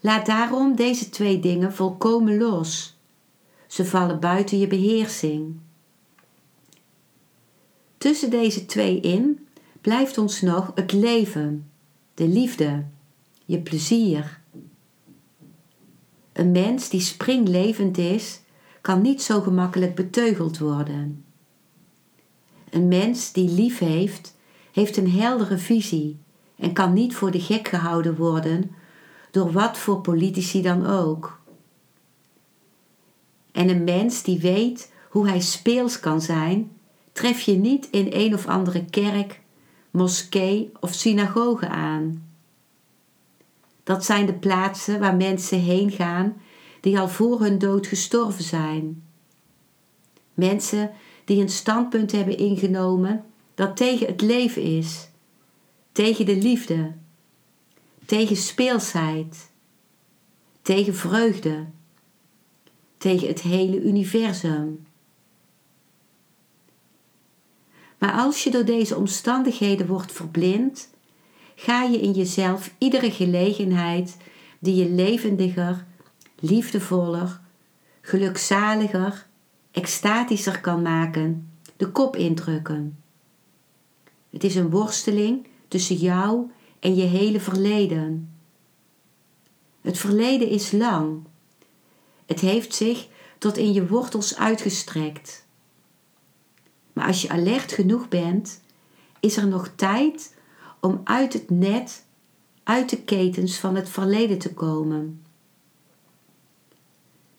Laat 0.00 0.26
daarom 0.26 0.76
deze 0.76 1.08
twee 1.08 1.40
dingen 1.40 1.72
volkomen 1.72 2.38
los. 2.38 2.98
Ze 3.66 3.84
vallen 3.84 4.20
buiten 4.20 4.58
je 4.58 4.66
beheersing. 4.66 5.56
Tussen 7.98 8.30
deze 8.30 8.66
twee 8.66 9.00
in 9.00 9.46
blijft 9.80 10.18
ons 10.18 10.40
nog 10.40 10.72
het 10.74 10.92
leven, 10.92 11.70
de 12.14 12.28
liefde, 12.28 12.84
je 13.44 13.58
plezier. 13.58 14.40
Een 16.32 16.50
mens 16.50 16.88
die 16.88 17.00
springlevend 17.00 17.98
is, 17.98 18.40
kan 18.80 19.02
niet 19.02 19.22
zo 19.22 19.40
gemakkelijk 19.40 19.94
beteugeld 19.94 20.58
worden. 20.58 21.24
Een 22.70 22.88
mens 22.88 23.32
die 23.32 23.50
lief 23.50 23.78
heeft, 23.78 24.36
heeft 24.72 24.96
een 24.96 25.10
heldere 25.10 25.58
visie 25.58 26.18
en 26.56 26.72
kan 26.72 26.92
niet 26.92 27.14
voor 27.14 27.30
de 27.30 27.40
gek 27.40 27.68
gehouden 27.68 28.16
worden 28.16 28.70
door 29.30 29.52
wat 29.52 29.78
voor 29.78 30.00
politici 30.00 30.62
dan 30.62 30.86
ook. 30.86 31.40
En 33.52 33.68
een 33.68 33.84
mens 33.84 34.22
die 34.22 34.40
weet 34.40 34.92
hoe 35.10 35.28
hij 35.28 35.40
speels 35.40 36.00
kan 36.00 36.20
zijn, 36.20 36.70
tref 37.12 37.40
je 37.40 37.56
niet 37.56 37.88
in 37.90 38.08
een 38.10 38.34
of 38.34 38.46
andere 38.46 38.84
kerk, 38.84 39.40
moskee 39.90 40.72
of 40.80 40.94
synagoge 40.94 41.68
aan. 41.68 42.28
Dat 43.82 44.04
zijn 44.04 44.26
de 44.26 44.34
plaatsen 44.34 45.00
waar 45.00 45.16
mensen 45.16 45.60
heen 45.60 45.90
gaan 45.90 46.36
die 46.80 46.98
al 46.98 47.08
voor 47.08 47.40
hun 47.40 47.58
dood 47.58 47.86
gestorven 47.86 48.44
zijn. 48.44 49.02
Mensen 50.34 50.90
die 51.24 51.40
een 51.40 51.48
standpunt 51.48 52.12
hebben 52.12 52.38
ingenomen 52.38 53.24
dat 53.54 53.76
tegen 53.76 54.06
het 54.06 54.20
leven 54.20 54.62
is, 54.62 55.08
tegen 55.92 56.26
de 56.26 56.36
liefde, 56.36 56.92
tegen 58.10 58.36
speelsheid, 58.36 59.50
tegen 60.62 60.94
vreugde, 60.94 61.66
tegen 62.98 63.28
het 63.28 63.40
hele 63.40 63.82
universum. 63.82 64.86
Maar 67.98 68.12
als 68.12 68.44
je 68.44 68.50
door 68.50 68.64
deze 68.64 68.96
omstandigheden 68.96 69.86
wordt 69.86 70.12
verblind, 70.12 70.90
ga 71.54 71.82
je 71.82 72.00
in 72.00 72.12
jezelf 72.12 72.74
iedere 72.78 73.10
gelegenheid 73.10 74.16
die 74.58 74.74
je 74.74 74.90
levendiger, 74.90 75.86
liefdevoller, 76.40 77.40
gelukzaliger, 78.00 79.26
extatischer 79.70 80.60
kan 80.60 80.82
maken, 80.82 81.50
de 81.76 81.90
kop 81.90 82.16
indrukken. 82.16 83.02
Het 84.30 84.44
is 84.44 84.54
een 84.54 84.70
worsteling 84.70 85.46
tussen 85.68 85.96
jou 85.96 86.50
en 86.80 86.94
je 86.94 87.02
hele 87.02 87.40
verleden. 87.40 88.34
Het 89.80 89.98
verleden 89.98 90.48
is 90.48 90.72
lang. 90.72 91.22
Het 92.26 92.40
heeft 92.40 92.74
zich 92.74 93.08
tot 93.38 93.56
in 93.56 93.72
je 93.72 93.86
wortels 93.86 94.36
uitgestrekt. 94.36 95.46
Maar 96.92 97.06
als 97.06 97.22
je 97.22 97.28
alert 97.28 97.72
genoeg 97.72 98.08
bent, 98.08 98.60
is 99.20 99.36
er 99.36 99.46
nog 99.46 99.70
tijd 99.76 100.34
om 100.80 101.00
uit 101.04 101.32
het 101.32 101.50
net, 101.50 102.04
uit 102.62 102.90
de 102.90 103.02
ketens 103.02 103.56
van 103.56 103.74
het 103.74 103.88
verleden 103.88 104.38
te 104.38 104.54
komen. 104.54 105.22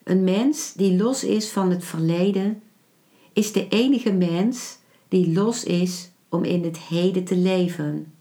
Een 0.03 0.23
mens 0.23 0.73
die 0.73 0.97
los 0.97 1.23
is 1.23 1.49
van 1.49 1.71
het 1.71 1.83
verleden, 1.83 2.63
is 3.33 3.51
de 3.51 3.67
enige 3.67 4.11
mens 4.11 4.77
die 5.07 5.33
los 5.33 5.63
is 5.63 6.09
om 6.29 6.43
in 6.43 6.63
het 6.63 6.77
heden 6.77 7.23
te 7.23 7.35
leven. 7.35 8.13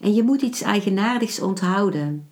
En 0.00 0.14
je 0.14 0.22
moet 0.22 0.42
iets 0.42 0.60
eigenaardigs 0.60 1.40
onthouden. 1.40 2.28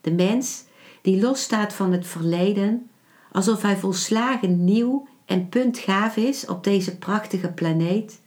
De 0.00 0.12
mens 0.12 0.64
die 1.02 1.20
losstaat 1.20 1.72
van 1.72 1.92
het 1.92 2.06
verleden, 2.06 2.90
alsof 3.32 3.62
hij 3.62 3.76
volslagen 3.76 4.64
nieuw 4.64 5.08
en 5.24 5.48
puntgaaf 5.48 6.16
is 6.16 6.46
op 6.46 6.64
deze 6.64 6.96
prachtige 6.96 7.48
planeet, 7.48 8.20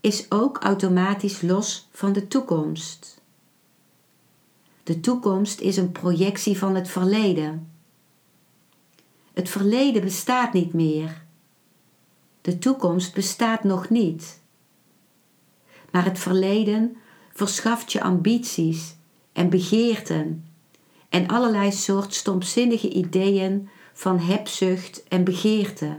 is 0.00 0.30
ook 0.30 0.58
automatisch 0.58 1.42
los 1.42 1.88
van 1.92 2.12
de 2.12 2.28
toekomst. 2.28 3.20
De 4.82 5.00
toekomst 5.00 5.60
is 5.60 5.76
een 5.76 5.92
projectie 5.92 6.58
van 6.58 6.74
het 6.74 6.88
verleden. 6.88 7.70
Het 9.32 9.48
verleden 9.48 10.02
bestaat 10.02 10.52
niet 10.52 10.72
meer. 10.72 11.22
De 12.40 12.58
toekomst 12.58 13.14
bestaat 13.14 13.64
nog 13.64 13.88
niet. 13.88 14.40
Maar 15.90 16.04
het 16.04 16.18
verleden 16.18 16.96
verschaft 17.32 17.92
je 17.92 18.02
ambities 18.02 18.96
en 19.32 19.50
begeerten 19.50 20.46
en 21.08 21.28
allerlei 21.28 21.72
soort 21.72 22.14
stomzinnige 22.14 22.88
ideeën 22.88 23.68
van 23.92 24.18
hebzucht 24.18 25.02
en 25.08 25.24
begeerte. 25.24 25.98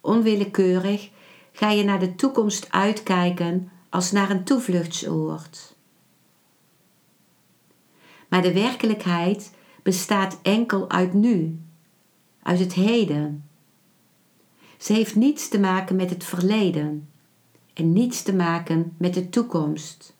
Onwillekeurig 0.00 1.10
ga 1.52 1.70
je 1.70 1.84
naar 1.84 1.98
de 1.98 2.14
toekomst 2.14 2.72
uitkijken 2.72 3.70
als 3.88 4.12
naar 4.12 4.30
een 4.30 4.44
toevluchtsoord. 4.44 5.76
Maar 8.28 8.42
de 8.42 8.52
werkelijkheid 8.52 9.52
bestaat 9.82 10.38
enkel 10.42 10.90
uit 10.90 11.12
nu, 11.12 11.60
uit 12.42 12.58
het 12.58 12.72
heden. 12.72 13.48
Ze 14.78 14.92
heeft 14.92 15.14
niets 15.14 15.48
te 15.48 15.60
maken 15.60 15.96
met 15.96 16.10
het 16.10 16.24
verleden 16.24 17.08
en 17.74 17.92
niets 17.92 18.22
te 18.22 18.34
maken 18.34 18.94
met 18.96 19.14
de 19.14 19.28
toekomst. 19.28 20.14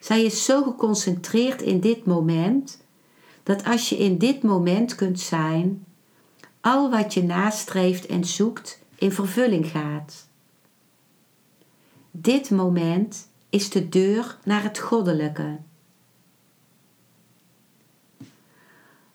Zij 0.00 0.24
is 0.24 0.44
zo 0.44 0.62
geconcentreerd 0.62 1.62
in 1.62 1.80
dit 1.80 2.04
moment 2.04 2.82
dat 3.42 3.64
als 3.64 3.88
je 3.88 3.96
in 3.96 4.18
dit 4.18 4.42
moment 4.42 4.94
kunt 4.94 5.20
zijn, 5.20 5.84
al 6.60 6.90
wat 6.90 7.14
je 7.14 7.22
nastreeft 7.22 8.06
en 8.06 8.24
zoekt 8.24 8.78
in 8.94 9.12
vervulling 9.12 9.66
gaat. 9.66 10.28
Dit 12.10 12.50
moment 12.50 13.28
is 13.50 13.70
de 13.70 13.88
deur 13.88 14.38
naar 14.44 14.62
het 14.62 14.78
goddelijke. 14.78 15.58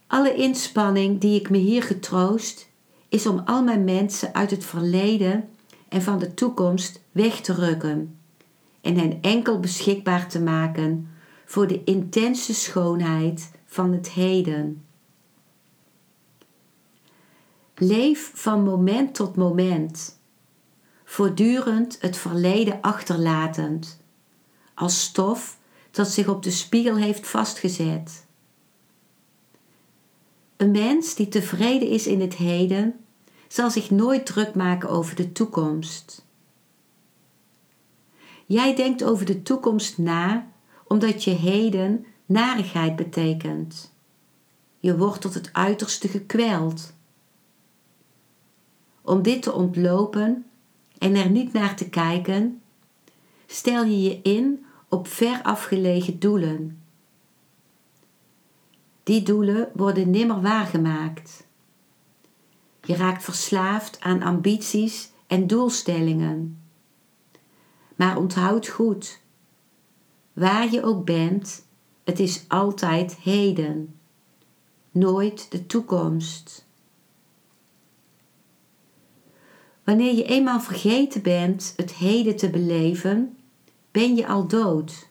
Alle 0.07 0.35
inspanning 0.35 1.19
die 1.19 1.39
ik 1.39 1.49
me 1.49 1.57
hier 1.57 1.83
getroost, 1.83 2.69
is 3.09 3.27
om 3.27 3.39
al 3.45 3.63
mijn 3.63 3.83
mensen 3.83 4.33
uit 4.33 4.51
het 4.51 4.65
verleden 4.65 5.49
en 5.89 6.01
van 6.01 6.19
de 6.19 6.33
toekomst 6.33 7.01
weg 7.11 7.41
te 7.41 7.53
rukken 7.53 8.19
en 8.81 8.97
hen 8.97 9.21
enkel 9.21 9.59
beschikbaar 9.59 10.29
te 10.29 10.41
maken 10.41 11.09
voor 11.45 11.67
de 11.67 11.83
intense 11.83 12.53
schoonheid 12.53 13.51
van 13.65 13.91
het 13.93 14.09
heden. 14.09 14.83
Leef 17.75 18.31
van 18.33 18.63
moment 18.63 19.15
tot 19.15 19.35
moment, 19.35 20.19
voortdurend 21.03 21.97
het 22.01 22.17
verleden 22.17 22.81
achterlatend, 22.81 24.01
als 24.73 25.01
stof 25.01 25.59
dat 25.91 26.07
zich 26.07 26.27
op 26.27 26.43
de 26.43 26.51
spiegel 26.51 26.95
heeft 26.95 27.27
vastgezet. 27.27 28.25
Een 30.57 30.71
mens 30.71 31.15
die 31.15 31.27
tevreden 31.27 31.87
is 31.87 32.07
in 32.07 32.21
het 32.21 32.35
heden, 32.35 32.99
zal 33.49 33.71
zich 33.71 33.91
nooit 33.91 34.25
druk 34.25 34.55
maken 34.55 34.89
over 34.89 35.15
de 35.15 35.31
toekomst. 35.31 36.25
Jij 38.45 38.75
denkt 38.75 39.03
over 39.03 39.25
de 39.25 39.41
toekomst 39.41 39.97
na 39.97 40.47
omdat 40.87 41.23
je 41.23 41.31
heden 41.31 42.05
narigheid 42.25 42.95
betekent. 42.95 43.93
Je 44.79 44.97
wordt 44.97 45.21
tot 45.21 45.33
het 45.33 45.49
uiterste 45.53 46.07
gekweld. 46.07 46.93
Om 49.01 49.21
dit 49.21 49.41
te 49.41 49.51
ontlopen 49.51 50.45
en 50.97 51.15
er 51.15 51.29
niet 51.29 51.53
naar 51.53 51.75
te 51.75 51.89
kijken, 51.89 52.61
stel 53.45 53.83
je 53.83 54.01
je 54.01 54.21
in 54.21 54.65
op 54.87 55.07
ver 55.07 55.41
afgelegen 55.43 56.19
doelen. 56.19 56.81
Die 59.03 59.23
doelen 59.23 59.69
worden 59.73 60.09
nimmer 60.09 60.41
waargemaakt. 60.41 61.47
Je 62.89 62.95
raakt 62.95 63.23
verslaafd 63.23 63.99
aan 63.99 64.21
ambities 64.21 65.11
en 65.27 65.47
doelstellingen. 65.47 66.61
Maar 67.95 68.17
onthoud 68.17 68.67
goed, 68.67 69.21
waar 70.33 70.71
je 70.71 70.83
ook 70.83 71.05
bent, 71.05 71.65
het 72.03 72.19
is 72.19 72.45
altijd 72.47 73.15
heden, 73.15 73.99
nooit 74.91 75.51
de 75.51 75.65
toekomst. 75.65 76.65
Wanneer 79.83 80.15
je 80.15 80.23
eenmaal 80.23 80.61
vergeten 80.61 81.21
bent 81.21 81.73
het 81.75 81.93
heden 81.93 82.35
te 82.35 82.49
beleven, 82.49 83.37
ben 83.91 84.15
je 84.15 84.27
al 84.27 84.47
dood. 84.47 85.09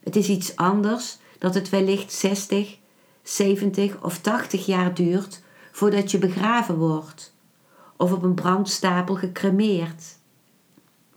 Het 0.00 0.16
is 0.16 0.28
iets 0.28 0.56
anders 0.56 1.18
dat 1.38 1.54
het 1.54 1.68
wellicht 1.68 2.12
60, 2.12 2.78
70 3.22 4.02
of 4.02 4.18
80 4.18 4.66
jaar 4.66 4.94
duurt 4.94 5.46
voordat 5.78 6.10
je 6.10 6.18
begraven 6.18 6.76
wordt 6.76 7.34
of 7.96 8.12
op 8.12 8.22
een 8.22 8.34
brandstapel 8.34 9.14
gecremeerd. 9.14 10.18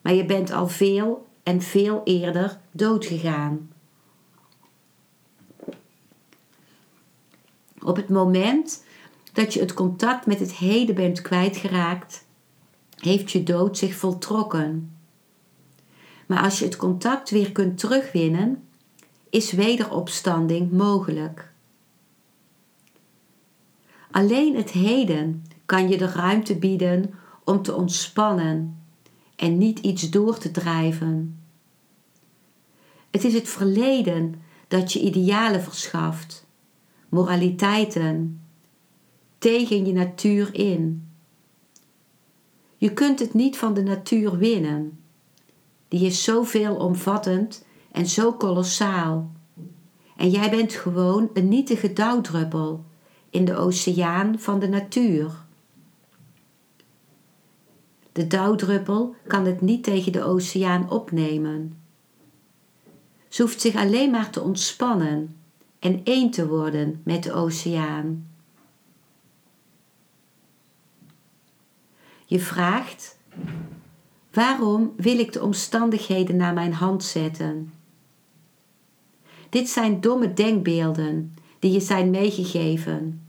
Maar 0.02 0.14
je 0.14 0.26
bent 0.26 0.52
al 0.52 0.68
veel 0.68 1.28
en 1.44 1.62
veel 1.62 2.02
eerder 2.04 2.60
doodgegaan. 2.72 3.72
Op 7.84 7.96
het 7.96 8.10
moment 8.10 8.84
dat 9.34 9.54
je 9.54 9.60
het 9.60 9.74
contact 9.74 10.26
met 10.26 10.40
het 10.40 10.54
heden 10.54 10.96
bent 10.96 11.22
kwijtgeraakt, 11.22 12.26
heeft 12.96 13.32
je 13.32 13.44
dood 13.44 13.78
zich 13.78 13.96
voltrokken. 13.96 14.96
Maar 16.28 16.44
als 16.44 16.60
je 16.60 16.66
het 16.66 16.76
contact 16.76 17.30
weer 17.30 17.52
kunt 17.52 17.78
terugwinnen, 17.78 18.68
is 19.30 19.52
wederopstanding 19.52 20.72
mogelijk. 20.72 21.51
Alleen 24.12 24.56
het 24.56 24.72
heden 24.72 25.44
kan 25.66 25.90
je 25.90 25.98
de 25.98 26.08
ruimte 26.08 26.56
bieden 26.56 27.14
om 27.44 27.62
te 27.62 27.76
ontspannen 27.76 28.84
en 29.36 29.58
niet 29.58 29.80
iets 29.80 30.10
door 30.10 30.38
te 30.38 30.52
drijven. 30.52 31.40
Het 33.12 33.24
is 33.24 33.34
het 33.34 33.50
verleden 33.50 34.42
dat 34.68 34.94
je 34.94 35.00
idealen 35.00 35.62
verschaft, 35.62 36.46
moraliteiten, 37.10 38.42
tegen 39.38 39.86
je 39.86 39.94
natuur 39.94 40.56
in. 40.56 41.08
Je 42.78 42.94
kunt 42.94 43.20
het 43.20 43.34
niet 43.34 43.58
van 43.58 43.74
de 43.74 43.84
natuur 43.84 44.38
winnen. 44.38 45.00
Die 45.88 46.06
is 46.06 46.24
zo 46.24 46.44
veelomvattend 46.44 47.66
en 47.92 48.06
zo 48.06 48.34
kolossaal. 48.34 49.32
En 50.18 50.30
jij 50.30 50.50
bent 50.50 50.74
gewoon 50.74 51.30
een 51.34 51.48
nietige 51.48 51.94
dauwdruppel 51.94 52.86
in 53.32 53.46
de 53.46 53.56
oceaan 53.56 54.40
van 54.40 54.60
de 54.60 54.68
natuur. 54.68 55.32
De 58.12 58.28
dauwdruppel 58.28 59.16
kan 59.28 59.46
het 59.46 59.62
niet 59.62 59.84
tegen 59.84 60.12
de 60.12 60.24
oceaan 60.24 60.90
opnemen. 60.90 61.78
Ze 63.28 63.42
hoeft 63.42 63.62
zich 63.62 63.76
alleen 63.76 64.12
maar 64.12 64.30
te 64.30 64.42
ontspannen 64.42 65.36
en 65.80 66.02
één 66.04 66.32
te 66.32 66.48
worden 66.48 67.02
met 67.04 67.24
de 67.24 67.34
oceaan. 67.34 68.28
Je 72.26 72.40
vraagt: 72.40 73.18
Waarom 74.32 74.94
wil 74.98 75.20
ik 75.20 75.34
de 75.34 75.42
omstandigheden 75.42 76.36
naar 76.36 76.54
mijn 76.54 76.74
hand 76.74 77.04
zetten? 77.04 77.74
Dit 79.50 79.70
zijn 79.70 80.02
domme 80.02 80.34
denkbeelden 80.34 81.36
die 81.62 81.72
je 81.72 81.80
zijn 81.80 82.10
meegegeven. 82.10 83.26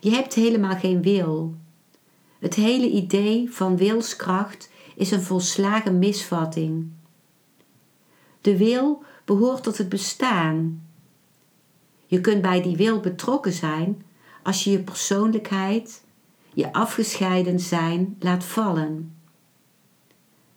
Je 0.00 0.10
hebt 0.10 0.34
helemaal 0.34 0.76
geen 0.76 1.02
wil. 1.02 1.54
Het 2.38 2.54
hele 2.54 2.90
idee 2.90 3.50
van 3.50 3.76
wilskracht 3.76 4.70
is 4.96 5.10
een 5.10 5.22
volslagen 5.22 5.98
misvatting. 5.98 6.90
De 8.40 8.56
wil 8.56 9.02
behoort 9.24 9.62
tot 9.62 9.78
het 9.78 9.88
bestaan. 9.88 10.86
Je 12.06 12.20
kunt 12.20 12.42
bij 12.42 12.62
die 12.62 12.76
wil 12.76 13.00
betrokken 13.00 13.52
zijn 13.52 14.02
als 14.42 14.64
je 14.64 14.70
je 14.70 14.82
persoonlijkheid, 14.82 16.04
je 16.54 16.72
afgescheiden 16.72 17.60
zijn 17.60 18.16
laat 18.18 18.44
vallen. 18.44 19.16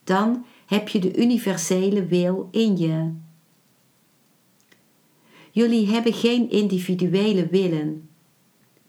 Dan 0.04 0.46
heb 0.66 0.88
je 0.88 1.00
de 1.00 1.18
universele 1.18 2.06
wil 2.06 2.48
in 2.52 2.78
je. 2.78 3.14
Jullie 5.52 5.88
hebben 5.88 6.14
geen 6.14 6.50
individuele 6.50 7.48
willen, 7.48 8.10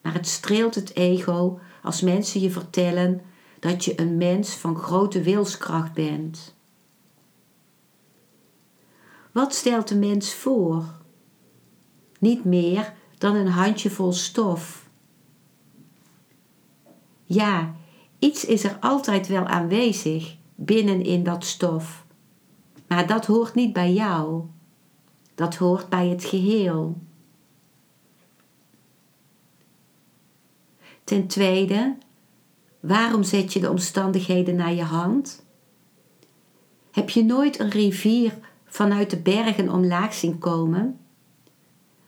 maar 0.02 0.14
het 0.14 0.26
streelt 0.26 0.74
het 0.74 0.94
ego 0.96 1.58
als 1.82 2.00
mensen 2.00 2.40
je 2.40 2.50
vertellen 2.50 3.20
dat 3.58 3.84
je 3.84 4.00
een 4.00 4.16
mens 4.16 4.54
van 4.54 4.76
grote 4.76 5.22
wilskracht 5.22 5.92
bent. 5.92 6.54
Wat 9.32 9.54
stelt 9.54 9.88
de 9.88 9.96
mens 9.96 10.34
voor? 10.34 10.84
Niet 12.18 12.44
meer 12.44 12.94
dan 13.18 13.34
een 13.34 13.48
handjevol 13.48 14.12
stof. 14.12 14.88
Ja, 17.24 17.74
iets 18.18 18.44
is 18.44 18.64
er 18.64 18.76
altijd 18.80 19.26
wel 19.26 19.44
aanwezig 19.46 20.36
binnenin 20.54 21.22
dat 21.22 21.44
stof, 21.44 22.04
maar 22.86 23.06
dat 23.06 23.26
hoort 23.26 23.54
niet 23.54 23.72
bij 23.72 23.92
jou. 23.92 24.42
Dat 25.34 25.56
hoort 25.56 25.88
bij 25.88 26.08
het 26.08 26.24
geheel. 26.24 26.96
Ten 31.04 31.26
tweede, 31.26 31.96
waarom 32.80 33.22
zet 33.22 33.52
je 33.52 33.60
de 33.60 33.70
omstandigheden 33.70 34.56
naar 34.56 34.72
je 34.72 34.82
hand? 34.82 35.44
Heb 36.90 37.10
je 37.10 37.24
nooit 37.24 37.58
een 37.58 37.70
rivier 37.70 38.38
vanuit 38.64 39.10
de 39.10 39.18
bergen 39.18 39.68
omlaag 39.68 40.14
zien 40.14 40.38
komen? 40.38 40.98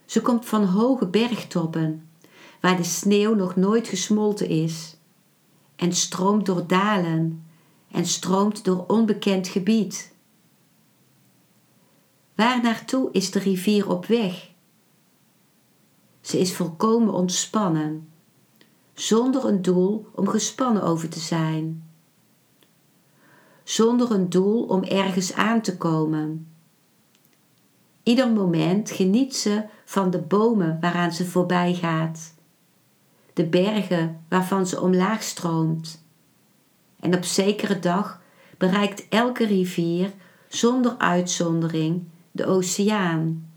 Ze 0.04 0.22
komt 0.22 0.46
van 0.46 0.64
hoge 0.64 1.06
bergtoppen, 1.06 2.08
waar 2.60 2.76
de 2.76 2.82
sneeuw 2.82 3.34
nog 3.34 3.56
nooit 3.56 3.88
gesmolten 3.88 4.48
is, 4.48 4.96
en 5.76 5.92
stroomt 5.92 6.46
door 6.46 6.66
dalen 6.66 7.46
en 7.90 8.06
stroomt 8.06 8.64
door 8.64 8.84
onbekend 8.86 9.48
gebied. 9.48 10.13
Waar 12.34 12.62
naartoe 12.62 13.08
is 13.12 13.30
de 13.30 13.38
rivier 13.38 13.88
op 13.88 14.06
weg? 14.06 14.50
Ze 16.20 16.38
is 16.38 16.54
volkomen 16.56 17.14
ontspannen, 17.14 18.08
zonder 18.94 19.44
een 19.44 19.62
doel 19.62 20.06
om 20.14 20.28
gespannen 20.28 20.82
over 20.82 21.08
te 21.08 21.18
zijn, 21.18 21.90
zonder 23.64 24.10
een 24.10 24.30
doel 24.30 24.62
om 24.62 24.82
ergens 24.82 25.34
aan 25.34 25.60
te 25.60 25.76
komen. 25.76 26.48
Ieder 28.02 28.30
moment 28.30 28.90
geniet 28.90 29.36
ze 29.36 29.64
van 29.84 30.10
de 30.10 30.18
bomen 30.18 30.78
waaraan 30.80 31.12
ze 31.12 31.26
voorbij 31.26 31.74
gaat, 31.74 32.34
de 33.32 33.46
bergen 33.46 34.24
waarvan 34.28 34.66
ze 34.66 34.80
omlaag 34.80 35.22
stroomt. 35.22 36.04
En 37.00 37.14
op 37.14 37.24
zekere 37.24 37.78
dag 37.78 38.22
bereikt 38.58 39.08
elke 39.08 39.46
rivier 39.46 40.12
zonder 40.48 40.98
uitzondering 40.98 42.12
de 42.34 42.46
oceaan. 42.46 43.50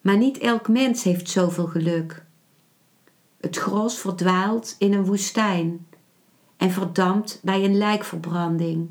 Maar 0.00 0.16
niet 0.16 0.38
elk 0.38 0.68
mens 0.68 1.02
heeft 1.02 1.30
zoveel 1.30 1.66
geluk. 1.66 2.24
Het 3.40 3.56
gros 3.56 3.98
verdwaalt 3.98 4.76
in 4.78 4.92
een 4.92 5.04
woestijn 5.04 5.86
en 6.56 6.70
verdampt 6.70 7.40
bij 7.42 7.64
een 7.64 7.76
lijkverbranding. 7.76 8.90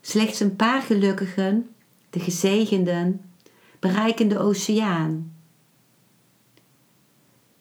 Slechts 0.00 0.40
een 0.40 0.56
paar 0.56 0.82
gelukkigen, 0.82 1.74
de 2.10 2.20
gezegenden, 2.20 3.20
bereiken 3.78 4.28
de 4.28 4.38
oceaan. 4.38 5.34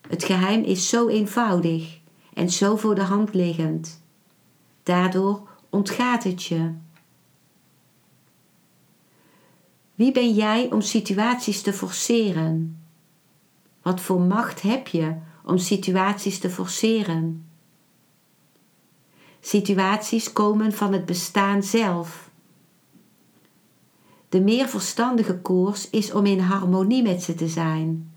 Het 0.08 0.24
geheim 0.24 0.64
is 0.64 0.90
zo 0.90 1.08
eenvoudig 1.08 2.00
en 2.34 2.50
zo 2.50 2.76
voor 2.76 2.96
de 2.96 3.04
hand 3.04 3.34
liggend. 3.34 4.04
Daardoor 4.84 5.48
ontgaat 5.70 6.24
het 6.24 6.44
je. 6.44 6.83
Wie 9.96 10.12
ben 10.12 10.34
jij 10.34 10.72
om 10.72 10.82
situaties 10.82 11.62
te 11.62 11.74
forceren? 11.74 12.82
Wat 13.82 14.02
voor 14.02 14.22
macht 14.22 14.62
heb 14.62 14.88
je 14.88 15.16
om 15.46 15.58
situaties 15.58 16.40
te 16.40 16.50
forceren? 16.50 17.46
Situaties 19.40 20.34
komen 20.34 20.74
van 20.74 20.94
het 20.94 21.06
bestaan 21.06 21.64
zelf. 21.64 22.32
De 24.30 24.42
meer 24.42 24.68
verstandige 24.68 25.40
koers 25.40 25.90
is 25.90 26.12
om 26.12 26.26
in 26.26 26.40
harmonie 26.40 27.04
met 27.04 27.24
ze 27.24 27.36
te 27.36 27.48
zijn, 27.48 28.12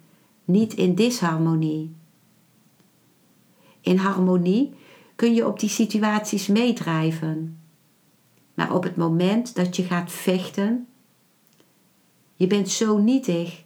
niet 0.45 0.75
in 0.75 0.95
disharmonie. 0.95 1.95
In 3.81 3.97
harmonie 3.97 4.75
kun 5.17 5.35
je 5.35 5.47
op 5.47 5.61
die 5.61 5.69
situaties 5.69 6.47
meedrijven. 6.47 7.61
Maar 8.55 8.75
op 8.75 8.83
het 8.83 8.97
moment 8.97 9.55
dat 9.55 9.77
je 9.77 9.83
gaat 9.83 10.13
vechten, 10.13 10.87
je 12.37 12.47
bent 12.47 12.69
zo 12.69 12.99
nietig 12.99 13.65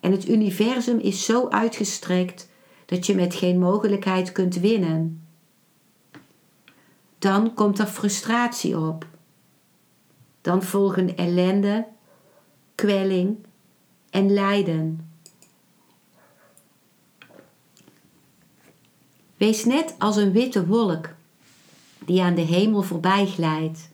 en 0.00 0.12
het 0.12 0.28
universum 0.28 0.98
is 0.98 1.24
zo 1.24 1.48
uitgestrekt 1.48 2.48
dat 2.86 3.06
je 3.06 3.14
met 3.14 3.34
geen 3.34 3.58
mogelijkheid 3.58 4.32
kunt 4.32 4.54
winnen. 4.56 5.26
Dan 7.18 7.54
komt 7.54 7.78
er 7.78 7.86
frustratie 7.86 8.78
op. 8.78 9.06
Dan 10.40 10.62
volgen 10.62 11.16
ellende, 11.16 11.86
kwelling 12.74 13.36
en 14.10 14.32
lijden. 14.32 15.10
Wees 19.36 19.64
net 19.64 19.94
als 19.98 20.16
een 20.16 20.32
witte 20.32 20.66
wolk 20.66 21.08
die 21.98 22.22
aan 22.22 22.34
de 22.34 22.40
hemel 22.40 22.82
voorbij 22.82 23.26
glijdt, 23.26 23.88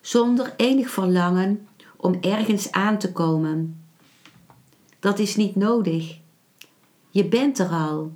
zonder 0.00 0.54
enig 0.56 0.90
verlangen 0.90 1.68
om 2.04 2.18
ergens 2.20 2.72
aan 2.72 2.98
te 2.98 3.12
komen. 3.12 3.84
Dat 4.98 5.18
is 5.18 5.36
niet 5.36 5.56
nodig. 5.56 6.18
Je 7.10 7.24
bent 7.24 7.58
er 7.58 7.68
al. 7.68 8.12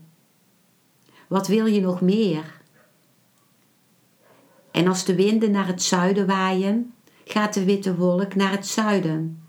Wat 1.29 1.47
wil 1.47 1.67
je 1.67 1.81
nog 1.81 2.01
meer? 2.01 2.61
En 4.71 4.89
als 4.89 5.05
de 5.05 5.15
winden 5.15 5.51
naar 5.51 5.67
het 5.67 5.83
zuiden 5.83 6.27
waaien, 6.27 6.95
gaat 7.25 7.55
de 7.55 7.65
witte 7.65 7.97
wolk 7.97 8.35
naar 8.35 8.51
het 8.51 8.67
zuiden. 8.67 9.43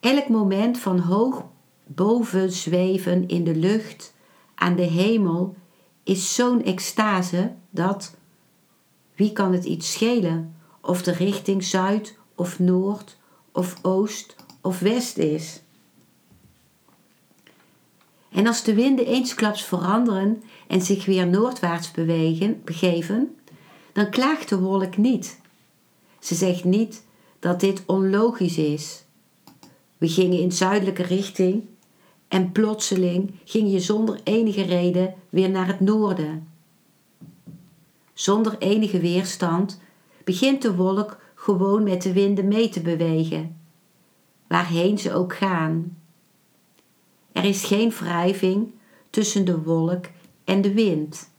Elk 0.00 0.28
moment 0.28 0.78
van 0.78 0.98
hoog 0.98 1.44
boven 1.86 2.52
zweven 2.52 3.28
in 3.28 3.44
de 3.44 3.56
lucht 3.56 4.14
aan 4.54 4.76
de 4.76 4.82
hemel 4.82 5.56
is 6.02 6.34
zo'n 6.34 6.64
extase 6.64 7.54
dat, 7.70 8.16
wie 9.14 9.32
kan 9.32 9.52
het 9.52 9.64
iets 9.64 9.92
schelen 9.92 10.54
of 10.80 11.02
de 11.02 11.12
richting 11.12 11.64
zuid 11.64 12.18
of 12.34 12.58
noord 12.58 13.16
of 13.52 13.76
oost 13.82 14.36
of 14.60 14.78
west 14.78 15.18
is? 15.18 15.60
En 18.30 18.46
als 18.46 18.62
de 18.62 18.74
winden 18.74 19.06
eensklaps 19.06 19.64
veranderen 19.64 20.42
en 20.66 20.80
zich 20.80 21.04
weer 21.04 21.26
noordwaarts 21.26 21.90
bewegen, 21.90 22.60
begeven, 22.64 23.36
dan 23.92 24.10
klaagt 24.10 24.48
de 24.48 24.58
wolk 24.58 24.96
niet. 24.96 25.40
Ze 26.18 26.34
zegt 26.34 26.64
niet 26.64 27.02
dat 27.38 27.60
dit 27.60 27.82
onlogisch 27.86 28.58
is. 28.58 29.04
We 29.98 30.08
gingen 30.08 30.38
in 30.38 30.52
zuidelijke 30.52 31.02
richting 31.02 31.64
en 32.28 32.52
plotseling 32.52 33.34
ging 33.44 33.72
je 33.72 33.80
zonder 33.80 34.20
enige 34.24 34.62
reden 34.62 35.14
weer 35.28 35.50
naar 35.50 35.66
het 35.66 35.80
noorden. 35.80 36.48
Zonder 38.14 38.58
enige 38.58 39.00
weerstand 39.00 39.80
begint 40.24 40.62
de 40.62 40.74
wolk 40.74 41.18
gewoon 41.34 41.82
met 41.82 42.02
de 42.02 42.12
winden 42.12 42.48
mee 42.48 42.68
te 42.68 42.80
bewegen, 42.80 43.60
waarheen 44.46 44.98
ze 44.98 45.14
ook 45.14 45.36
gaan. 45.36 45.98
Er 47.32 47.44
is 47.44 47.64
geen 47.64 47.90
wrijving 47.90 48.74
tussen 49.10 49.44
de 49.44 49.62
wolk 49.62 50.04
en 50.44 50.60
de 50.60 50.74
wind. 50.74 51.30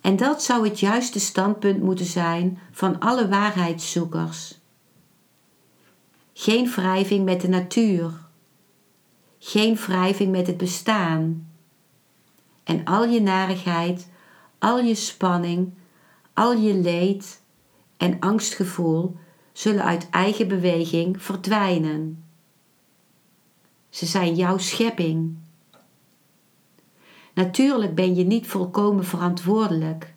En 0.00 0.16
dat 0.16 0.42
zou 0.42 0.68
het 0.68 0.80
juiste 0.80 1.20
standpunt 1.20 1.82
moeten 1.82 2.06
zijn 2.06 2.58
van 2.70 3.00
alle 3.00 3.28
waarheidszoekers. 3.28 4.58
Geen 6.32 6.70
wrijving 6.70 7.24
met 7.24 7.40
de 7.40 7.48
natuur. 7.48 8.12
Geen 9.38 9.76
wrijving 9.76 10.30
met 10.30 10.46
het 10.46 10.56
bestaan. 10.56 11.48
En 12.64 12.84
al 12.84 13.04
je 13.04 13.20
narigheid, 13.20 14.08
al 14.64 14.78
je 14.78 14.94
spanning, 14.94 15.72
al 16.32 16.52
je 16.52 16.74
leed 16.74 17.42
en 17.96 18.20
angstgevoel 18.20 19.16
zullen 19.52 19.84
uit 19.84 20.10
eigen 20.10 20.48
beweging 20.48 21.22
verdwijnen. 21.22 22.24
Ze 23.88 24.06
zijn 24.06 24.34
jouw 24.34 24.58
schepping. 24.58 25.36
Natuurlijk 27.34 27.94
ben 27.94 28.14
je 28.14 28.24
niet 28.24 28.46
volkomen 28.46 29.04
verantwoordelijk. 29.04 30.14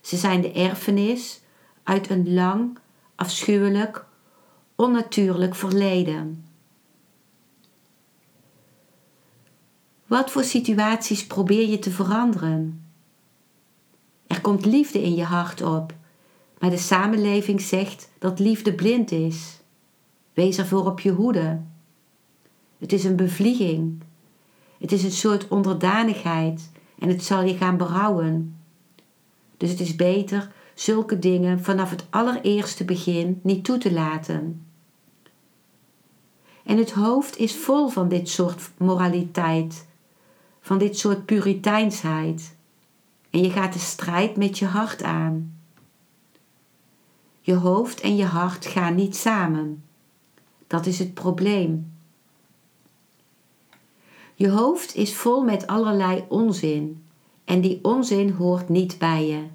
Ze 0.00 0.16
zijn 0.16 0.40
de 0.40 0.52
erfenis 0.52 1.40
uit 1.82 2.10
een 2.10 2.34
lang, 2.34 2.78
afschuwelijk, 3.14 4.06
onnatuurlijk 4.74 5.54
verleden. 5.54 6.44
Wat 10.06 10.30
voor 10.30 10.44
situaties 10.44 11.26
probeer 11.26 11.68
je 11.68 11.78
te 11.78 11.90
veranderen? 11.90 12.81
Er 14.32 14.40
komt 14.40 14.64
liefde 14.64 15.02
in 15.02 15.14
je 15.14 15.24
hart 15.24 15.62
op, 15.62 15.94
maar 16.58 16.70
de 16.70 16.76
samenleving 16.76 17.60
zegt 17.60 18.10
dat 18.18 18.38
liefde 18.38 18.74
blind 18.74 19.10
is. 19.10 19.60
Wees 20.32 20.58
ervoor 20.58 20.86
op 20.86 21.00
je 21.00 21.10
hoede. 21.10 21.60
Het 22.78 22.92
is 22.92 23.04
een 23.04 23.16
bevlieging. 23.16 24.02
Het 24.78 24.92
is 24.92 25.04
een 25.04 25.12
soort 25.12 25.48
onderdanigheid 25.48 26.70
en 26.98 27.08
het 27.08 27.24
zal 27.24 27.42
je 27.42 27.56
gaan 27.56 27.76
berouwen. 27.76 28.56
Dus 29.56 29.70
het 29.70 29.80
is 29.80 29.96
beter 29.96 30.50
zulke 30.74 31.18
dingen 31.18 31.60
vanaf 31.60 31.90
het 31.90 32.06
allereerste 32.10 32.84
begin 32.84 33.40
niet 33.42 33.64
toe 33.64 33.78
te 33.78 33.92
laten. 33.92 34.66
En 36.64 36.78
het 36.78 36.92
hoofd 36.92 37.38
is 37.38 37.56
vol 37.56 37.88
van 37.88 38.08
dit 38.08 38.28
soort 38.28 38.70
moraliteit, 38.76 39.86
van 40.60 40.78
dit 40.78 40.98
soort 40.98 41.24
puriteinsheid. 41.24 42.60
En 43.32 43.42
je 43.42 43.50
gaat 43.50 43.72
de 43.72 43.78
strijd 43.78 44.36
met 44.36 44.58
je 44.58 44.66
hart 44.66 45.02
aan. 45.02 45.58
Je 47.40 47.54
hoofd 47.54 48.00
en 48.00 48.16
je 48.16 48.24
hart 48.24 48.66
gaan 48.66 48.94
niet 48.94 49.16
samen. 49.16 49.84
Dat 50.66 50.86
is 50.86 50.98
het 50.98 51.14
probleem. 51.14 51.92
Je 54.34 54.50
hoofd 54.50 54.94
is 54.94 55.14
vol 55.14 55.42
met 55.42 55.66
allerlei 55.66 56.24
onzin 56.28 57.04
en 57.44 57.60
die 57.60 57.78
onzin 57.82 58.30
hoort 58.30 58.68
niet 58.68 58.98
bij 58.98 59.26
je. 59.26 59.46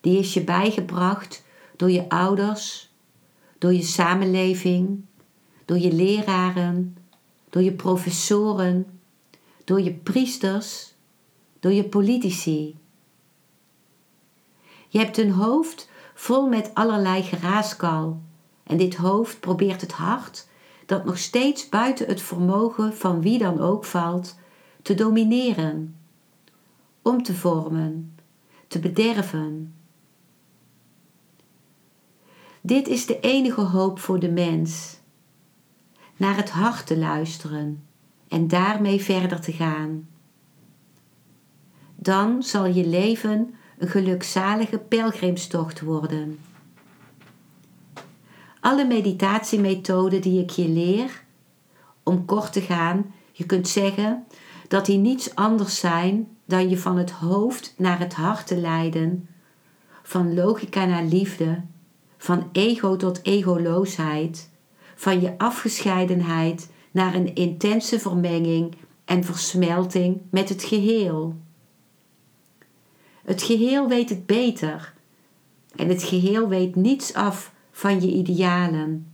Die 0.00 0.18
is 0.18 0.34
je 0.34 0.44
bijgebracht 0.44 1.44
door 1.76 1.90
je 1.90 2.08
ouders, 2.08 2.90
door 3.58 3.72
je 3.72 3.82
samenleving, 3.82 5.04
door 5.64 5.78
je 5.78 5.92
leraren, 5.92 6.96
door 7.50 7.62
je 7.62 7.72
professoren, 7.72 9.00
door 9.64 9.80
je 9.80 9.92
priesters, 9.92 10.87
door 11.60 11.72
je 11.72 11.84
politici. 11.84 12.76
Je 14.88 14.98
hebt 14.98 15.18
een 15.18 15.30
hoofd 15.30 15.90
vol 16.14 16.48
met 16.48 16.70
allerlei 16.74 17.22
geraaskal 17.22 18.20
en 18.62 18.76
dit 18.76 18.94
hoofd 18.94 19.40
probeert 19.40 19.80
het 19.80 19.92
hart, 19.92 20.48
dat 20.86 21.04
nog 21.04 21.18
steeds 21.18 21.68
buiten 21.68 22.06
het 22.06 22.22
vermogen 22.22 22.96
van 22.96 23.20
wie 23.20 23.38
dan 23.38 23.60
ook 23.60 23.84
valt, 23.84 24.38
te 24.82 24.94
domineren, 24.94 25.96
om 27.02 27.22
te 27.22 27.34
vormen, 27.34 28.16
te 28.66 28.78
bederven. 28.78 29.74
Dit 32.60 32.88
is 32.88 33.06
de 33.06 33.20
enige 33.20 33.60
hoop 33.60 33.98
voor 33.98 34.18
de 34.18 34.30
mens. 34.30 35.00
Naar 36.16 36.36
het 36.36 36.50
hart 36.50 36.86
te 36.86 36.98
luisteren 36.98 37.86
en 38.28 38.48
daarmee 38.48 39.00
verder 39.00 39.40
te 39.40 39.52
gaan. 39.52 40.08
Dan 42.00 42.42
zal 42.42 42.66
je 42.66 42.86
leven 42.86 43.54
een 43.78 43.88
gelukzalige 43.88 44.78
pelgrimstocht 44.78 45.80
worden. 45.80 46.38
Alle 48.60 48.84
meditatiemethoden 48.84 50.20
die 50.20 50.42
ik 50.42 50.50
je 50.50 50.68
leer, 50.68 51.22
om 52.02 52.24
kort 52.24 52.52
te 52.52 52.60
gaan, 52.60 53.14
je 53.32 53.46
kunt 53.46 53.68
zeggen 53.68 54.24
dat 54.68 54.86
die 54.86 54.98
niets 54.98 55.34
anders 55.34 55.78
zijn 55.78 56.28
dan 56.44 56.68
je 56.68 56.78
van 56.78 56.96
het 56.98 57.10
hoofd 57.10 57.74
naar 57.76 57.98
het 57.98 58.14
hart 58.14 58.46
te 58.46 58.56
leiden, 58.56 59.28
van 60.02 60.34
logica 60.34 60.84
naar 60.84 61.04
liefde, 61.04 61.62
van 62.16 62.48
ego 62.52 62.96
tot 62.96 63.24
egoloosheid, 63.24 64.50
van 64.94 65.20
je 65.20 65.38
afgescheidenheid 65.38 66.70
naar 66.90 67.14
een 67.14 67.34
intense 67.34 67.98
vermenging 67.98 68.74
en 69.04 69.24
versmelting 69.24 70.20
met 70.30 70.48
het 70.48 70.62
geheel. 70.62 71.36
Het 73.28 73.42
geheel 73.42 73.88
weet 73.88 74.08
het 74.08 74.26
beter 74.26 74.94
en 75.76 75.88
het 75.88 76.02
geheel 76.02 76.48
weet 76.48 76.76
niets 76.76 77.14
af 77.14 77.52
van 77.70 78.00
je 78.00 78.12
idealen. 78.12 79.12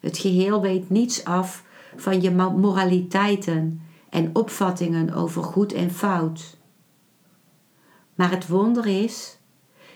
Het 0.00 0.18
geheel 0.18 0.60
weet 0.60 0.90
niets 0.90 1.24
af 1.24 1.64
van 1.96 2.22
je 2.22 2.30
moraliteiten 2.30 3.82
en 4.10 4.30
opvattingen 4.32 5.14
over 5.14 5.42
goed 5.42 5.72
en 5.72 5.90
fout. 5.90 6.56
Maar 8.14 8.30
het 8.30 8.48
wonder 8.48 8.86
is 8.86 9.38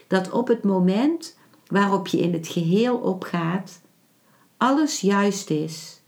dat 0.06 0.30
op 0.30 0.48
het 0.48 0.64
moment 0.64 1.38
waarop 1.66 2.06
je 2.06 2.18
in 2.18 2.32
het 2.32 2.48
geheel 2.48 2.96
opgaat, 2.96 3.80
alles 4.56 5.00
juist 5.00 5.50
is 5.50 6.02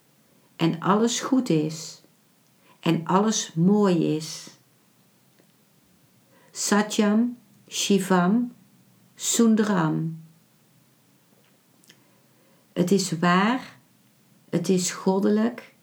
en 0.57 0.81
alles 0.81 1.21
goed 1.21 1.49
is 1.49 2.03
en 2.81 3.07
alles 3.07 3.53
mooi 3.55 4.17
is. 4.17 4.54
Satyam, 6.57 7.37
Shivam, 7.69 8.53
Sundaram. 9.17 10.23
Het 12.73 12.91
is 12.91 13.19
waar, 13.19 13.79
het 14.51 14.69
is 14.69 14.91
goddelijk 14.91 15.75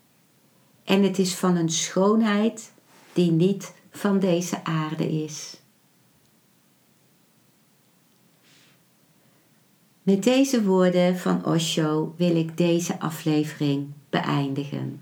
en 0.84 1.04
het 1.04 1.20
is 1.20 1.36
van 1.36 1.56
een 1.56 1.70
schoonheid 1.70 2.72
die 3.14 3.32
niet 3.32 3.74
van 3.92 4.20
deze 4.20 4.64
aarde 4.64 5.24
is. 5.24 5.58
Met 10.04 10.24
deze 10.24 10.64
woorden 10.64 11.18
van 11.18 11.46
Osho 11.46 12.14
wil 12.18 12.36
ik 12.36 12.58
deze 12.58 13.00
aflevering 13.00 13.88
beëindigen. 14.10 15.02